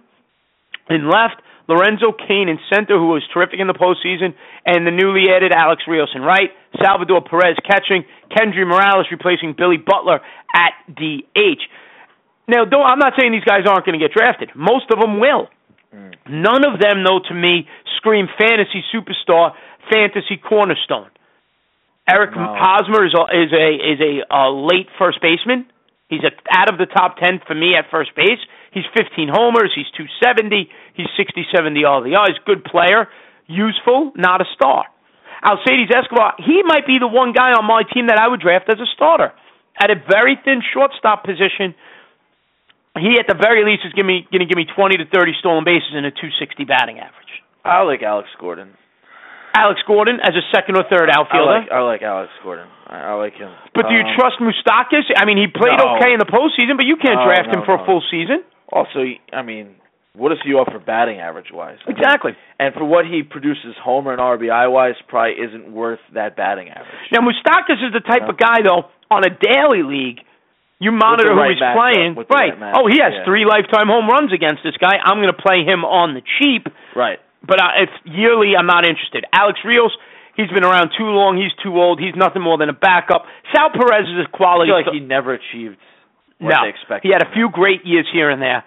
[0.89, 4.35] in left, Lorenzo Cain in center, who was terrific in the postseason,
[4.65, 9.77] and the newly added Alex Rios in right, Salvador Perez catching, Kendry Morales replacing Billy
[9.77, 10.19] Butler
[10.53, 11.61] at DH.
[12.47, 14.51] Now, don't, I'm not saying these guys aren't going to get drafted.
[14.55, 15.47] Most of them will.
[15.95, 16.13] Mm.
[16.29, 19.53] None of them, though, to me, scream fantasy superstar,
[19.89, 21.09] fantasy cornerstone.
[22.09, 22.53] Eric No.
[22.59, 25.65] Hosmer is a is a is a uh, late first baseman.
[26.13, 28.39] He's out of the top ten for me at first base.
[28.71, 29.73] He's 15 homers.
[29.73, 30.69] He's 270.
[30.93, 32.37] He's 60, 70 RBIs.
[32.45, 33.09] Good player,
[33.47, 34.85] useful, not a star.
[35.43, 38.69] Alcides Escobar, he might be the one guy on my team that I would draft
[38.69, 39.33] as a starter
[39.81, 41.75] at a very thin shortstop position.
[42.95, 45.91] He, at the very least, is going to give me 20 to 30 stolen bases
[45.93, 47.41] and a 260 batting average.
[47.65, 48.77] I like Alex Gordon.
[49.55, 51.59] Alex Gordon as a second or third I outfielder.
[51.61, 52.67] like I like Alex Gordon.
[52.87, 53.51] I, I like him.
[53.73, 55.05] but do you Um, trust Moustakas?
[55.15, 55.95] I mean, he played no.
[55.97, 57.83] okay in the postseason, but you can't No, draft him for no.
[57.83, 58.43] a full season.
[58.71, 59.75] Also, I mean,
[60.15, 61.77] what does he offer batting average wise?
[61.87, 62.33] Exactly.
[62.59, 67.09] And for what he produces, homer and RBI wise, probably isn't worth that batting average.
[67.11, 70.21] Now, Moustakas is the type of guy, though, on a daily league,
[70.79, 72.13] you monitor who right he's playing.
[72.29, 72.59] Right.
[72.59, 73.25] right oh, he has yeah.
[73.25, 74.97] three lifetime home runs against this guy.
[75.01, 77.19] I'm going to play him on the cheap, Right.
[77.45, 79.25] But uh, if yearly, I'm not interested.
[79.33, 79.91] Alex Rios,
[80.35, 81.35] he's been around too long.
[81.37, 81.99] He's too old.
[81.99, 83.25] He's nothing more than a backup.
[83.53, 84.69] Sal Perez is a I quality.
[84.71, 85.77] feel like he never achieved
[86.39, 87.07] what no, they expected.
[87.07, 88.63] he had a few great years here and there.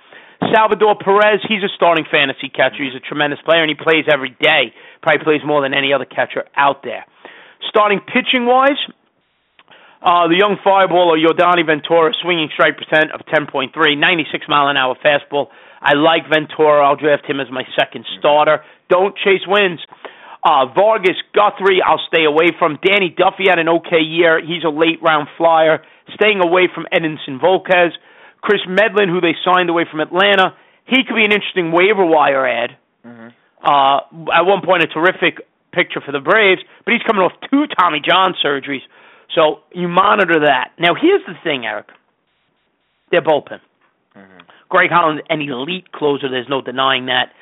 [0.52, 2.84] Salvador Perez, he's a starting fantasy catcher.
[2.84, 4.72] He's a tremendous player, and he plays every day.
[5.02, 7.04] Probably plays more than any other catcher out there.
[7.68, 8.76] Starting pitching wise,
[10.04, 14.94] uh, the young fireballer Yordano Ventura, swinging strike percent of 10.3, 96 mile an hour
[15.02, 15.48] fastball.
[15.86, 16.82] I like Ventura.
[16.82, 18.64] I'll draft him as my second starter.
[18.90, 19.78] Don't chase wins.
[20.42, 22.78] Uh, Vargas Guthrie, I'll stay away from.
[22.82, 24.40] Danny Duffy had an okay year.
[24.42, 25.82] He's a late round flyer.
[26.14, 27.94] Staying away from Edinson Volquez.
[28.42, 30.54] Kris Medlen, who they signed away from Atlanta,
[30.86, 32.70] he could be an interesting waiver wire ad.
[33.04, 33.28] Mm-hmm.
[33.62, 37.64] Uh, at one point, a terrific picture for the Braves, but he's coming off two
[37.78, 38.82] Tommy John surgeries.
[39.34, 40.72] So you monitor that.
[40.78, 41.86] Now, here's the thing, Eric.
[43.10, 43.60] Their bullpen.
[44.16, 44.38] Mm-hmm.
[44.68, 46.28] Greg Holland, an elite closer.
[46.28, 47.32] There's no denying that.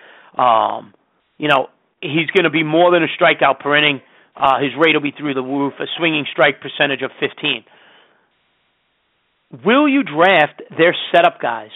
[0.40, 0.92] Um,
[1.38, 1.68] you know,
[2.00, 4.00] he's going to be more than a strikeout per inning.
[4.36, 5.74] Uh, his rate will be through the roof.
[5.80, 7.64] A swinging strike percentage of 15.
[9.64, 11.70] Will you draft their setup guys,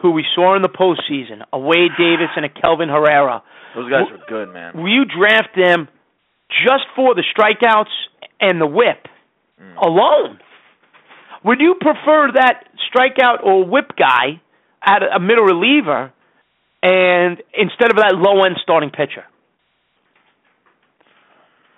[0.00, 3.42] who we saw in the postseason, a Wade Davis and a Kelvin Herrera?
[3.74, 4.72] Those guys were good, man.
[4.74, 5.88] Will you draft them
[6.48, 7.92] just for the strikeouts
[8.40, 9.06] and the whip
[9.60, 9.76] Mm.
[9.76, 10.40] alone?
[11.44, 14.40] Would you prefer that strikeout or whip guy
[14.82, 16.12] at a middle reliever,
[16.82, 19.24] and instead of that low end starting pitcher?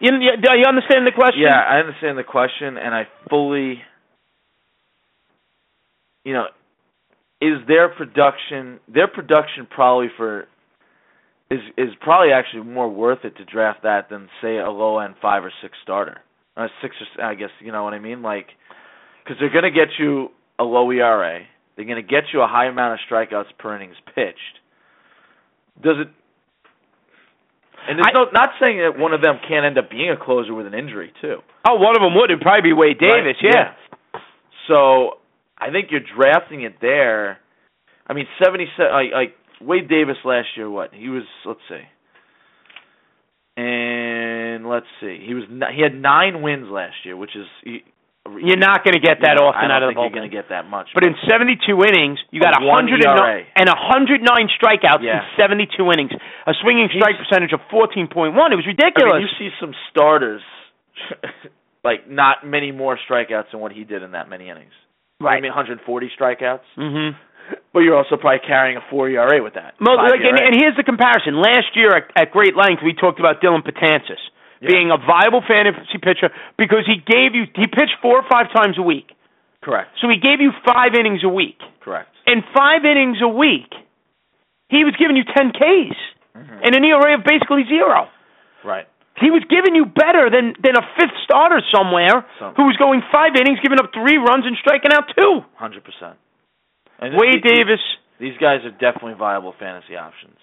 [0.01, 1.43] You, do you understand the question?
[1.43, 3.81] Yeah, I understand the question, and I fully,
[6.25, 6.47] you know,
[7.41, 10.47] is their production their production probably for
[11.51, 15.15] is is probably actually more worth it to draft that than say a low end
[15.21, 16.21] five or six starter,
[16.57, 18.47] uh, six or I guess you know what I mean, like
[19.23, 21.41] because they're going to get you a low ERA,
[21.77, 24.61] they're going to get you a high amount of strikeouts per innings pitched.
[25.83, 26.09] Does it
[27.89, 30.17] and there's I- no, not saying that one of them can't end up being a
[30.17, 31.39] closer with an injury too.
[31.67, 32.31] Oh, one of them would.
[32.31, 33.37] It'd probably be Wade Davis.
[33.43, 33.55] Right?
[33.55, 34.21] Yeah.
[34.69, 35.19] So
[35.59, 37.39] I think you're drafting it there.
[38.07, 40.71] I mean, seventy like, like Wade Davis last year.
[40.71, 41.25] What he was?
[41.45, 41.83] Let's see.
[43.57, 45.23] And let's see.
[45.27, 45.45] He was
[45.75, 47.47] he had nine wins last year, which is
[48.23, 50.15] You're not going to get that you know, often I out of the bullpen.
[50.15, 50.89] You're going to get that much.
[50.95, 53.43] But in 72 innings, you got A one 109 ERA.
[53.59, 54.23] and 109
[54.55, 55.27] strikeouts Yeah.
[55.27, 56.15] in 72 innings,
[56.47, 58.31] a swinging strike percentage of 14.1.
[58.31, 59.19] It was I ridiculous.
[59.19, 60.41] mean, you see some starters
[61.85, 64.73] like not many more strikeouts than what he did in that many innings.
[65.21, 65.39] Right.
[65.39, 65.83] I mean, 140
[66.15, 66.67] strikeouts.
[66.79, 67.17] Mhm.
[67.75, 69.75] But you're also probably carrying a four ERA with that.
[69.81, 71.35] Well, like, and, and here's the comparison.
[71.43, 74.23] Last year at, at great length, we talked about Dellin Betances
[74.63, 74.71] Yeah.
[74.71, 78.79] being a viable fantasy pitcher because he gave you he pitched four or five times
[78.79, 79.11] a week.
[79.61, 81.59] correct, So he gave you five innings a week.
[81.81, 82.09] correct.
[82.27, 83.75] And five innings a week,
[84.71, 85.97] he was giving you 10 Ks
[86.39, 86.61] Mhm.
[86.65, 88.09] and an ERA of basically zero.
[88.65, 88.87] Right.
[89.19, 93.03] He was giving you better than than a fifth starter somewhere Some- who was going
[93.13, 95.45] five innings, giving up three runs and striking out two.
[95.57, 96.17] Hundred percent.
[97.03, 97.81] Wade these- Davis,
[98.19, 100.39] These guys are definitely viable fantasy options.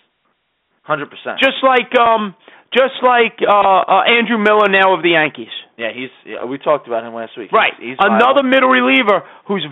[0.84, 1.40] Hundred percent.
[1.40, 2.36] just like um,
[2.74, 5.52] just like uh, uh, Andrew Miller now of the Yankees.
[5.78, 6.12] Yeah, he's.
[6.28, 7.52] Yeah, we talked about him last week.
[7.56, 9.64] Right, He's, he's another middle reliever who's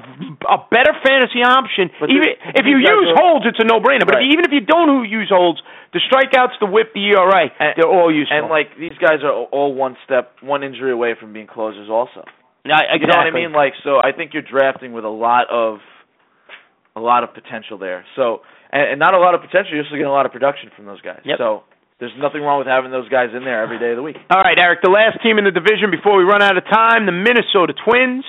[0.48, 1.92] a better fantasy option.
[2.00, 4.08] But even if you use holds, it's a no-brainer.
[4.08, 4.32] But Right.
[4.32, 5.60] even if you don't use holds,
[5.92, 8.38] the strikeouts, the whip, the ERA, And- they're all useful.
[8.38, 11.90] And like these guys are all one step, one injury away from being closers.
[11.90, 12.24] Also,
[12.64, 13.52] Yeah, I, you know what I mean?
[13.52, 15.80] Like, so I think you're drafting with a lot of,
[16.96, 18.06] a lot of potential there.
[18.16, 18.42] So,
[18.72, 19.76] and, and not a lot of potential.
[19.76, 21.20] You're still getting a lot of production from those guys.
[21.26, 21.38] Yep.
[21.38, 21.64] So
[22.00, 24.18] there's nothing wrong with having those guys in there every day of the week.
[24.30, 27.06] All right, Eric, the last team in the division before we run out of time,
[27.06, 28.26] the Minnesota Twins.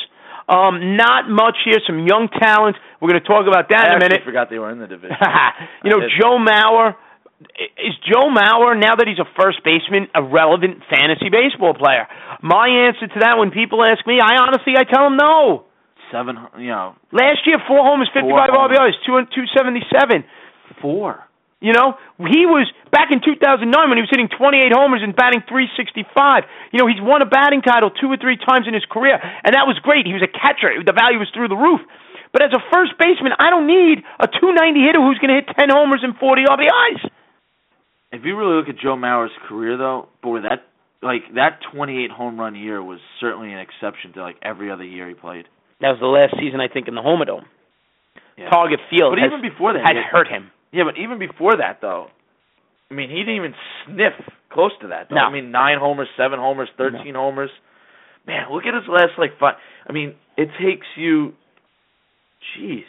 [0.49, 2.81] Um, not much here, some young talent.
[3.05, 4.25] We're going to talk about that I in a minute.
[4.25, 5.13] forgot they were in the division.
[5.85, 6.01] you know.
[6.17, 6.97] Joe Mauer.
[7.79, 12.09] Is Joe Mauer, now that he's a first baseman, a relevant fantasy baseball player?
[12.43, 15.69] My answer to that, when people ask me, I honestly, I tell them no.
[16.11, 18.69] Seven, you know, Last year, four homers, 55 Four.
[18.73, 20.25] RBIs, two two seventy seven.
[20.81, 21.21] four.
[21.61, 25.43] You know, he was back in 2009 when he was hitting 28 homers and batting
[25.51, 26.47] 365.
[26.71, 29.59] You know, he's won a batting title two or three times in his career, and
[29.59, 30.07] that was great.
[30.07, 31.83] He was a catcher; the value was through the roof.
[32.31, 35.51] But as a first baseman, I don't need a 290 hitter who's going to hit
[35.59, 37.01] 10 homers and 40 RBIs.
[38.13, 40.63] If you really look at Joe Mauer's career, though, boy, that
[41.03, 45.09] like that 28 home run year was certainly an exception to like every other year
[45.09, 45.47] he played.
[45.81, 47.47] That was the last season, I think, in the Homodome.
[48.37, 48.51] Yeah.
[48.51, 50.51] Target Field But has, even before that, had he had- hurt him.
[50.73, 52.09] Yeah, but even before that, though,
[52.91, 53.55] I mean, he didn't even
[53.87, 54.13] sniff
[54.51, 55.09] close to that.
[55.09, 55.17] Though.
[55.17, 55.23] No.
[55.23, 57.51] I mean, nine homers, seven homers, thirteen homers.
[58.27, 59.55] Man, look at his last like five.
[59.87, 61.33] I mean, it takes you.
[62.57, 62.85] Jeez.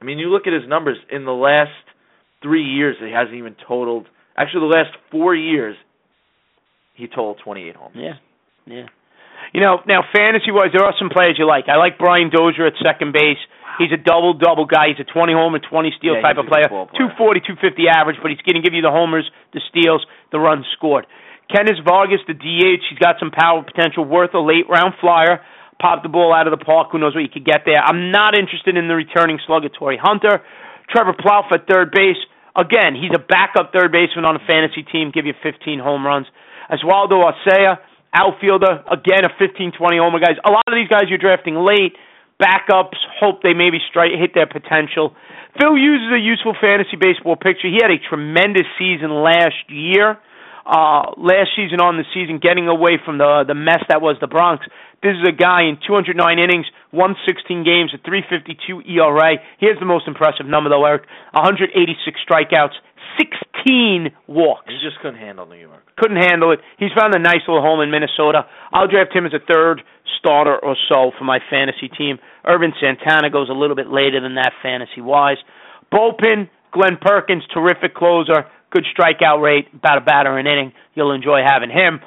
[0.00, 1.70] I mean, you look at his numbers in the last
[2.42, 2.96] three years.
[2.98, 4.06] He hasn't even totaled.
[4.36, 5.76] Actually, the last four years,
[6.94, 7.96] he totaled 28 homers.
[7.96, 8.12] Yeah,
[8.74, 8.86] yeah.
[9.52, 11.66] You know, now fantasy wise, there are some players you like.
[11.68, 13.38] I like Brian Dozier at second base.
[13.78, 14.88] He's a double double guy.
[14.92, 16.68] He's a 20 homer, 20 steal Yeah, type of player.
[16.68, 16.86] player.
[17.16, 19.24] 240, 250 average, but he's going to give you the homers,
[19.56, 21.06] the steals, the runs scored.
[21.50, 25.40] Kennys Vargas, the DH, he's got some power potential, worth a late round flyer.
[25.80, 26.88] Pop the ball out of the park.
[26.92, 27.80] Who knows what you could get there?
[27.80, 30.42] I'm not interested in the returning slugger Torii Hunter.
[30.92, 32.20] Trevor Plouffe at third base.
[32.54, 35.10] Again, he's a backup third baseman on a fantasy team.
[35.10, 36.26] Give you 15 home runs.
[36.70, 37.78] Oswaldo Arcia,
[38.14, 38.84] outfielder.
[38.90, 40.36] Again, a 15, 20 homer guys.
[40.44, 41.94] A lot of these guys you're drafting late.
[42.40, 45.14] Backups hope they maybe strike hit their potential.
[45.58, 47.68] Phil Hughes a useful fantasy baseball picture.
[47.68, 50.18] He had a tremendous season last year.
[50.64, 54.28] Uh, last season on the season, getting away from the the mess that was the
[54.28, 54.62] Bronx.
[55.02, 59.40] This is a guy in 209 innings, 116 games, a 352 ERA.
[59.58, 61.72] Here's the most impressive number though, Eric: 186
[62.22, 62.76] strikeouts,
[63.18, 64.68] 16 walks.
[64.68, 65.82] He just couldn't handle New York.
[65.96, 66.60] Couldn't handle it.
[66.78, 68.46] He's found a nice little home in Minnesota.
[68.72, 69.82] I'll draft him as a third
[70.18, 72.18] starter or so for my fantasy team.
[72.46, 75.38] Ervin Santana goes a little bit later than that fantasy wise.
[75.92, 80.72] Bullpen, Glen Perkins, terrific closer, good strikeout rate, about a batter an inning.
[80.94, 82.00] You'll enjoy having him.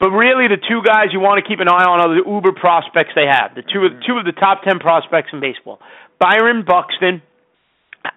[0.00, 2.50] But really, the two guys you want to keep an eye on are the uber
[2.58, 3.54] prospects they have.
[3.54, 5.78] The two of two of the top ten prospects in baseball.
[6.18, 7.22] Byron Buxton,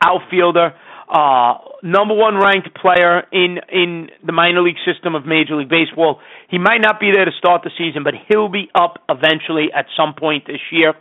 [0.02, 0.74] outfielder,
[1.08, 6.20] uh, number one ranked player in in the minor league system of Major League Baseball.
[6.50, 9.86] He might not be there to start the season, but he'll be up eventually at
[9.96, 10.94] some point this year.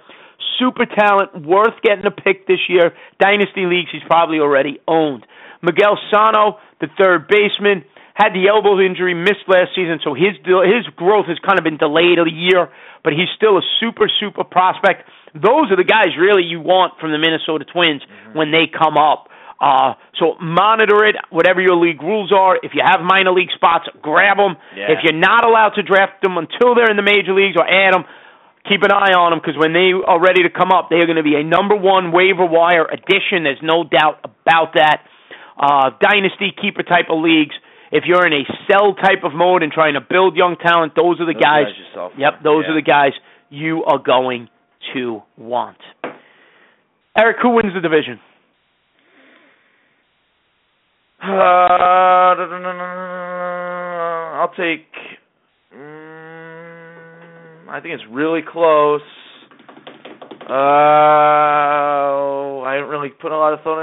[0.59, 2.92] Super talent, worth getting a pick this year.
[3.18, 5.24] Dynasty leagues, he's probably already owned.
[5.62, 7.84] Miguel Sano, the third baseman,
[8.14, 11.78] had the elbow injury, missed last season, so his his growth has kind of been
[11.78, 12.68] delayed a year,
[13.02, 15.09] but he's still a super super prospect.
[15.34, 18.38] Those are the guys really you want from the Minnesota Twins mm-hmm.
[18.38, 19.32] when they come up.
[19.61, 22.57] Uh, so monitor it, whatever your league rules are.
[22.62, 24.57] If you have minor league spots, grab them.
[24.76, 24.92] Yeah.
[24.92, 27.94] If you're not allowed to draft them until they're in the major leagues or add
[27.94, 28.05] them,
[28.68, 31.07] keep an eye on them because when they are ready to come up, they are
[31.07, 33.44] going to be a number one waiver wire addition.
[33.44, 35.07] There's no doubt about that.
[35.57, 37.55] Uh, dynasty keeper type of leagues.
[37.92, 41.20] If you're in a sell type of mode and trying to build young talent, those
[41.20, 41.70] are the those guys.
[41.94, 42.72] guys yep, those yeah.
[42.72, 43.12] are the guys
[43.50, 44.48] you are going
[44.92, 45.78] to want.
[47.16, 48.18] Eric, who wins the division?
[51.24, 52.36] Uh,
[54.36, 54.84] I'll take.
[55.72, 55.80] Um,
[57.70, 59.00] I think it's really close.
[60.44, 60.52] Uh,
[62.60, 63.80] I didn't really put a lot of thought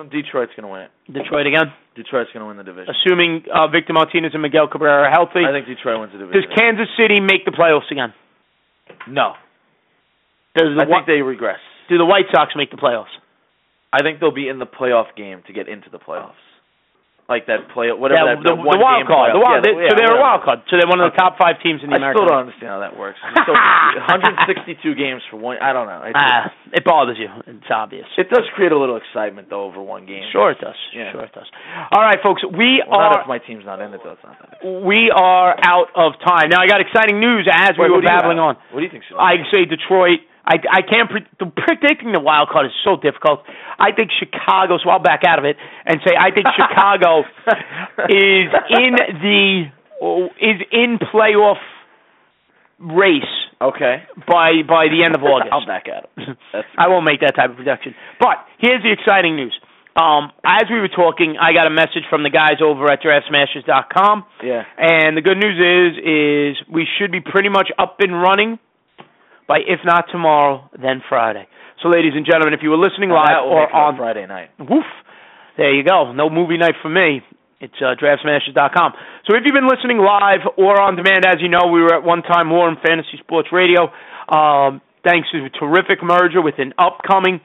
[0.00, 0.08] in.
[0.08, 0.90] Detroit's going to win it.
[1.12, 1.74] Detroit again.
[1.94, 2.94] Detroit's going to win the division.
[2.94, 5.44] Assuming uh, Victor Martinez and Miguel Cabrera are healthy.
[5.44, 6.40] I think Detroit wins the division.
[6.40, 8.14] Does Kansas City make the playoffs again?
[9.06, 9.34] No.
[10.56, 11.60] Does the I think they regress.
[11.90, 13.12] Do the White Sox make the playoffs?
[13.92, 16.40] I think they'll be in the playoff game to get into the playoffs
[17.28, 19.28] like that play whatever yeah, that, the, that one the wild game card.
[19.36, 20.64] The wild, yeah, they, yeah, so they're a wild card.
[20.72, 22.24] So they're one of the top five teams in the I American.
[22.24, 23.20] still don't understand how that works.
[23.20, 25.60] So 162 games for one.
[25.60, 26.08] I don't know.
[26.08, 27.28] It's Ah, it bothers you.
[27.44, 28.08] It's obvious.
[28.16, 30.24] it does create a little excitement though over one game.
[30.32, 30.76] Sure, it does.
[30.96, 31.12] Yeah.
[31.12, 31.46] Sure, it does.
[31.92, 32.40] All right, folks.
[32.48, 34.16] We Well, are not if my team's not in it though.
[34.16, 34.64] It's not that.
[34.64, 36.48] we are out of time.
[36.48, 38.56] Now I got exciting news as we were what do you babbling on.
[38.72, 39.04] What do you think?
[39.04, 40.24] Should I say Detroit.
[40.48, 43.44] I, I can't pre- the predicting the wild card is so difficult.
[43.78, 44.78] I think Chicago.
[44.82, 47.28] So I'll back out of it and say I think Chicago
[48.08, 49.68] is in the
[50.40, 51.60] is in playoff
[52.80, 54.04] race okay.
[54.26, 55.52] by by the end of August.
[55.52, 56.08] I'll back out.
[56.16, 57.94] That's I won't make that type of prediction.
[58.18, 59.52] But here's the exciting news.
[60.00, 64.24] Um, as we were talking, I got a message from the guys over at DraftSmashers.com,
[64.44, 64.62] yeah.
[64.78, 68.60] and the good news is is we should be pretty much up and running
[69.48, 71.48] by if not tomorrow, then Friday.
[71.82, 74.50] So, ladies and gentlemen, if you were listening live or on Friday night.
[74.58, 74.84] Woof.
[75.56, 76.12] There you go.
[76.12, 77.20] No movie night for me.
[77.60, 78.92] It's uh, DraftSmashers.com.
[79.26, 82.04] So if you've been listening live or on demand, as you know, we were at
[82.04, 83.90] one time WarRoom Fantasy Sports Radio.
[84.30, 87.40] Um, thanks to a terrific merger with an upcoming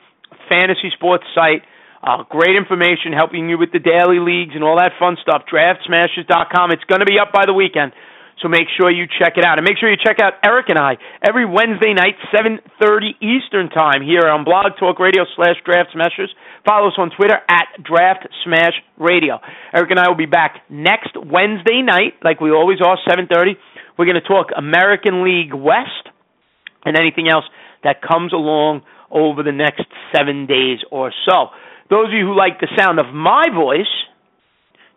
[0.48, 1.66] fantasy sports site.
[2.06, 5.50] Uh, great information helping you with the daily leagues and all that fun stuff.
[5.50, 6.70] DraftSmashers.com.
[6.70, 7.94] It's going to be up by the weekend.
[8.42, 10.78] So make sure you check it out, and make sure you check out Eric and
[10.78, 16.34] I every Wednesday night, 7:30 Eastern Time, here on Blog Talk Radio slash Draft Smashers.
[16.66, 19.40] Follow us on Twitter at Draft Smash Radio.
[19.74, 23.56] Eric and I will be back next Wednesday night, like we always are, 7:30.
[23.98, 26.10] We're going to talk American League West
[26.86, 27.46] and anything else
[27.84, 28.82] that comes along
[29.12, 31.50] over the next seven days or so.
[31.90, 33.92] Those of you who like the sound of my voice,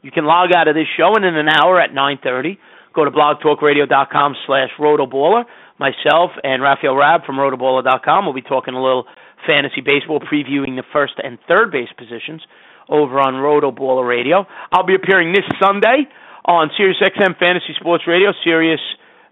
[0.02, 2.58] you can log out of this show, and in an hour at 9:30
[2.96, 5.44] go to blogtalkradio.com slash rotoballer.
[5.78, 9.04] Myself and Raphael Rab from rotoballer.com will be talking a little
[9.46, 12.40] fantasy baseball, previewing the first and third base positions
[12.88, 14.46] over on Rotoballer Radio.
[14.72, 16.08] I'll be appearing this Sunday
[16.46, 18.80] on Sirius XM Fantasy Sports Radio, Sirius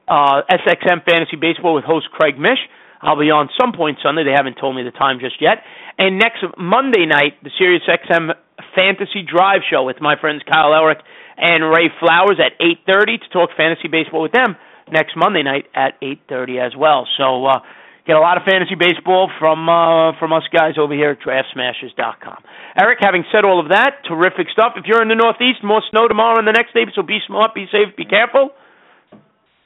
[0.06, 2.60] uh, SXM Fantasy Baseball with host Craig Mish.
[3.00, 4.24] I'll be on some point Sunday.
[4.24, 5.64] They haven't told me the time just yet.
[5.98, 8.34] And next Monday night, the Sirius XM
[8.76, 11.00] Fantasy Drive Show with my friends Kyle Elfrink
[11.36, 14.56] and Ray Flowers at 8:30 to talk fantasy baseball with them
[14.90, 17.06] next Monday night at 8:30 as well.
[17.16, 17.60] So uh,
[18.06, 22.44] get a lot of fantasy baseball from uh, from us guys over here at DraftSmashers.com.
[22.80, 24.74] Eric, having said all of that, terrific stuff.
[24.76, 27.54] If you're in the Northeast, more snow tomorrow and the next day, so be smart,
[27.54, 28.50] be safe, be careful.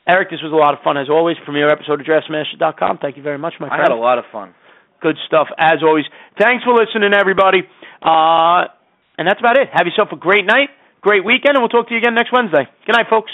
[0.09, 1.37] Eric, this was a lot of fun as always.
[1.45, 2.99] Premiere episode of DraftSmashers.com.
[2.99, 3.83] Thank you very much, my friend.
[3.83, 4.55] I had a lot of fun.
[5.03, 6.07] Good stuff as always.
[6.41, 7.61] Thanks for listening, everybody.
[8.01, 8.73] Uh,
[9.19, 9.69] and that's about it.
[9.71, 12.68] Have yourself a great night, great weekend, and we'll talk to you again next Wednesday.
[12.86, 13.32] Good night, folks.